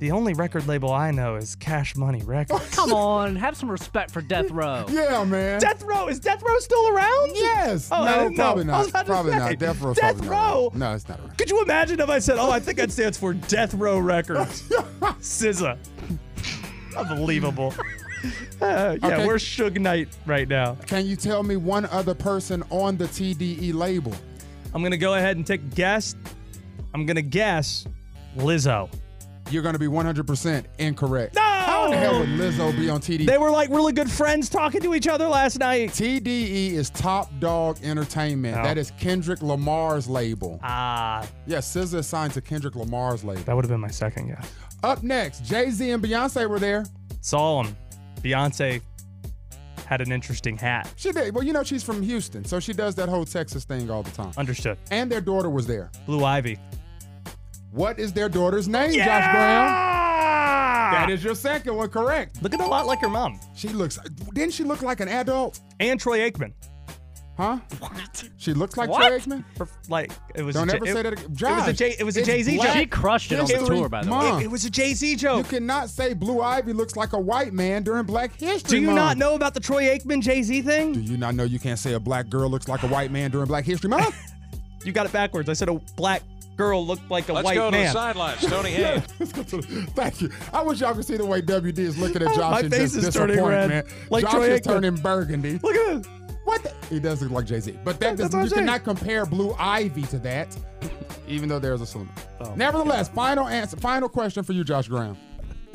[0.00, 2.68] The only record label I know is Cash Money Records.
[2.74, 4.86] Come on, have some respect for Death Row.
[4.90, 5.60] Yeah, man.
[5.60, 7.30] Death Row is Death Row still around?
[7.34, 7.90] Yes.
[7.92, 8.42] Oh, I no, didn't know.
[8.44, 8.78] probably not.
[8.78, 9.58] was about to Probably say, not.
[9.58, 10.72] Death Row's Death Row.
[10.74, 11.36] No, it's not around.
[11.36, 14.62] Could you imagine if I said, "Oh, I think that stands for Death Row Records"?
[15.20, 15.76] SZA.
[16.96, 17.74] Unbelievable.
[18.60, 19.26] Uh, yeah, Okay.
[19.26, 20.74] we're Suge Knight right now.
[20.86, 24.14] Can you tell me one other person on the TDE label?
[24.74, 26.14] I'm gonna go ahead and take a guess.
[26.94, 27.86] I'm gonna guess
[28.36, 28.90] Lizzo.
[29.50, 31.34] You're going to be 100% incorrect.
[31.34, 31.40] No!
[31.42, 33.26] How the hell would Lizzo be on TDE?
[33.26, 35.90] They were like really good friends talking to each other last night.
[35.90, 38.56] TDE is Top Dog Entertainment.
[38.58, 38.62] Oh.
[38.62, 40.58] That is Kendrick Lamar's label.
[40.62, 43.42] Ah, Yes, SZA is signed to Kendrick Lamar's label.
[43.42, 44.52] that would have been my second guess.
[44.82, 46.84] Up next, Jay Z and Beyonce were there.
[47.20, 47.76] Saw him.
[48.22, 48.80] Beyonce
[49.86, 50.92] had an interesting hat.
[50.96, 51.34] She did.
[51.34, 54.10] Well, you know, she's from Houston, so she does that whole Texas thing all the
[54.12, 54.32] time.
[54.38, 54.78] Understood.
[54.90, 55.90] And their daughter was there.
[56.06, 56.58] Blue Ivy.
[57.70, 59.90] What is their daughter's name, Josh Brown?
[60.92, 62.42] That is your second one, correct.
[62.42, 63.38] Looking a lot like her mom.
[63.54, 63.98] She looks,
[64.34, 65.60] didn't she look like an adult?
[65.78, 66.52] And Troy Aikman.
[67.36, 67.58] Huh?
[67.78, 68.24] What?
[68.36, 69.06] She looks like What?
[69.06, 69.44] Troy Aikman?
[69.56, 70.54] For- Like it was.
[70.56, 71.24] Don't a J- ever it, say that again.
[71.24, 72.76] It was a Josh, It was a Jay Z black joke.
[72.76, 74.28] She crushed it on the history tour, by the way.
[74.40, 75.38] It, it was a Jay Z joke.
[75.38, 78.86] You cannot say Blue Ivy looks like a white man during Black History Do you
[78.88, 78.96] Month.
[78.96, 80.92] not know about the Troy Aikman Jay Z thing?
[80.92, 83.30] Do you not know you can't say a black girl looks like a white man
[83.30, 84.14] during Black History Month?
[84.82, 85.50] You got it backwards.
[85.50, 86.22] I said a black
[86.56, 87.44] girl looked like a white man.
[87.44, 87.86] Let's white go to man.
[87.86, 88.40] the sidelines.
[88.46, 89.04] Tony Haynes.
[89.18, 90.30] Let's go to the- Thank you.
[90.52, 92.92] I wish y'all could see the way WD is looking at Josh My and face
[92.92, 93.86] just is turning disappointment.
[93.86, 95.58] red, like Josh Troy is turning burgundy.
[95.62, 96.12] Look at this.
[96.44, 96.62] What?
[96.62, 96.74] The?
[96.88, 98.66] He does look like Jay Z, but that That's does, what you saying.
[98.66, 100.56] cannot compare Blue Ivy to that,
[101.28, 102.08] even though there's a saloon.
[102.40, 105.16] Oh, Nevertheless, final answer, final question for you, Josh Graham.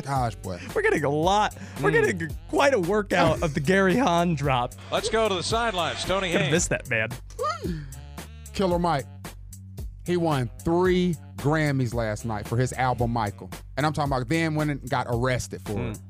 [0.04, 0.60] Gosh, boy.
[0.76, 1.56] We're getting a lot.
[1.82, 2.06] We're mm.
[2.06, 4.74] getting quite a workout of the Gary Hahn drop.
[4.92, 6.04] Let's go to the sidelines.
[6.04, 6.52] Tony Gonna Haynes.
[6.52, 7.10] miss that man.
[8.54, 9.06] Killer Mike.
[10.06, 13.50] He won three Grammys last night for his album Michael.
[13.78, 15.98] And I'm talking about then when it got arrested for it.
[15.98, 16.04] Hmm.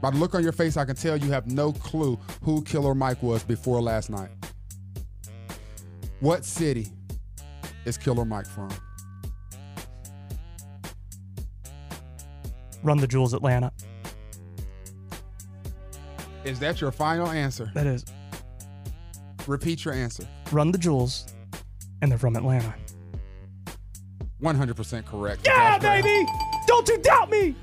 [0.00, 2.94] By the look on your face, I can tell you have no clue who Killer
[2.94, 4.30] Mike was before last night.
[6.20, 6.88] What city
[7.84, 8.70] is Killer Mike from?
[12.82, 13.72] Run the Jewels Atlanta.
[16.44, 17.70] Is that your final answer?
[17.74, 18.04] That is
[19.46, 20.26] Repeat your answer.
[20.52, 21.26] Run the Jewels,
[22.02, 22.74] and they're from Atlanta.
[24.42, 25.46] 100% correct.
[25.46, 26.02] Yeah, Josh Graham.
[26.02, 26.30] baby!
[26.66, 27.54] Don't you doubt me!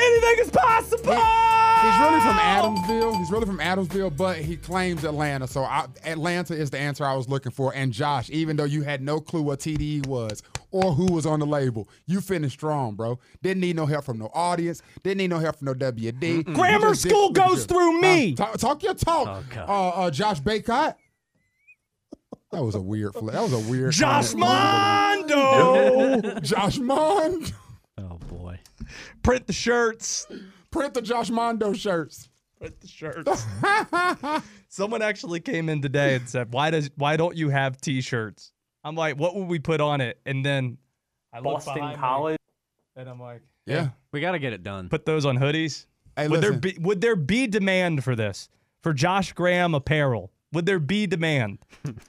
[0.00, 1.12] Anything is possible!
[1.12, 3.16] He's really from Adamsville.
[3.18, 5.46] He's really from Adamsville, but he claims Atlanta.
[5.46, 7.72] So I, Atlanta is the answer I was looking for.
[7.74, 11.40] And Josh, even though you had no clue what TDE was or who was on
[11.40, 13.18] the label, you finished strong, bro.
[13.42, 14.82] Didn't need no help from no audience.
[15.02, 16.22] Didn't need no help from no WD.
[16.22, 18.32] You Grammar school goes through me.
[18.32, 19.44] Uh, talk, talk your talk.
[19.56, 20.94] uh, uh, Josh Bacot.
[22.50, 23.92] That was a weird fl- That was a weird.
[23.92, 25.28] Josh comment.
[25.30, 26.40] Mondo!
[26.40, 27.46] Josh Mondo.
[27.98, 28.58] Oh boy.
[29.22, 30.26] Print the shirts.
[30.70, 32.28] Print the Josh Mondo shirts.
[32.58, 33.44] Print the shirts.
[34.68, 38.52] Someone actually came in today and said, "Why does why don't you have T-shirts?"
[38.84, 40.78] I'm like, "What would we put on it?" And then
[41.32, 42.38] I look Boston behind me, College.
[42.96, 43.90] and I'm like, Yeah.
[44.12, 44.88] We got to get it done.
[44.88, 45.86] "Put those on hoodies."
[46.16, 46.60] Hey, would there listen.
[46.60, 48.48] be would there be demand for this
[48.82, 50.32] for Josh Graham apparel?
[50.52, 51.58] Would there be demand?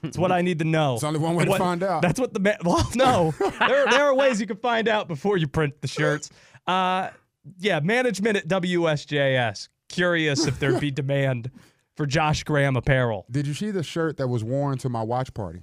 [0.02, 0.94] It's what I need to know.
[0.94, 2.00] It's only one way to find out.
[2.02, 5.36] That's what the ma- well, no, there there are ways you can find out before
[5.36, 6.30] you print the shirts.
[6.66, 7.10] Uh,
[7.58, 11.50] yeah, management at WSJS curious if there'd be demand
[11.96, 13.26] for Josh Graham apparel.
[13.30, 15.62] Did you see the shirt that was worn to my watch party?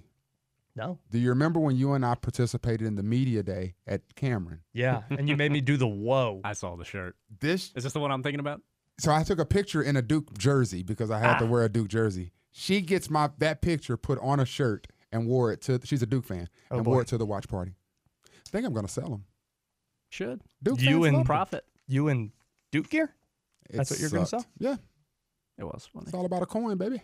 [0.76, 1.00] No.
[1.10, 4.60] Do you remember when you and I participated in the media day at Cameron?
[4.74, 6.42] Yeah, and you made me do the whoa.
[6.44, 7.16] I saw the shirt.
[7.40, 8.62] This Is this the one I'm thinking about?
[9.00, 11.48] so I took a picture in a Duke jersey because I had to Ah.
[11.48, 12.32] wear a Duke jersey.
[12.60, 15.80] She gets my that picture put on a shirt and wore it to.
[15.84, 16.92] She's a Duke fan Oh, and boy.
[16.92, 17.74] wore it to the watch party.
[18.26, 19.26] I think I'm gonna sell them.
[20.10, 20.42] Should.
[20.64, 21.26] Duke You fans and.
[21.26, 21.66] Profit.
[21.88, 22.32] You and
[22.72, 23.14] Duke gear?
[23.72, 24.46] That's It what you're gonna sell?
[24.58, 24.78] Yeah,
[25.60, 26.06] It was funny.
[26.06, 27.02] it's all about a coin, baby.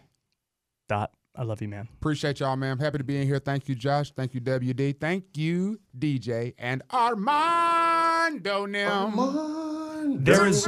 [0.90, 1.12] Dot.
[1.36, 1.88] I love you, man.
[2.00, 2.78] Appreciate y'all, man.
[2.80, 3.40] Happy to be in here.
[3.40, 4.12] Thank you, Josh.
[4.12, 5.00] Thank you, WD.
[5.00, 8.66] Thank you, DJ and Armando.
[8.66, 9.12] Now.
[10.20, 10.68] There is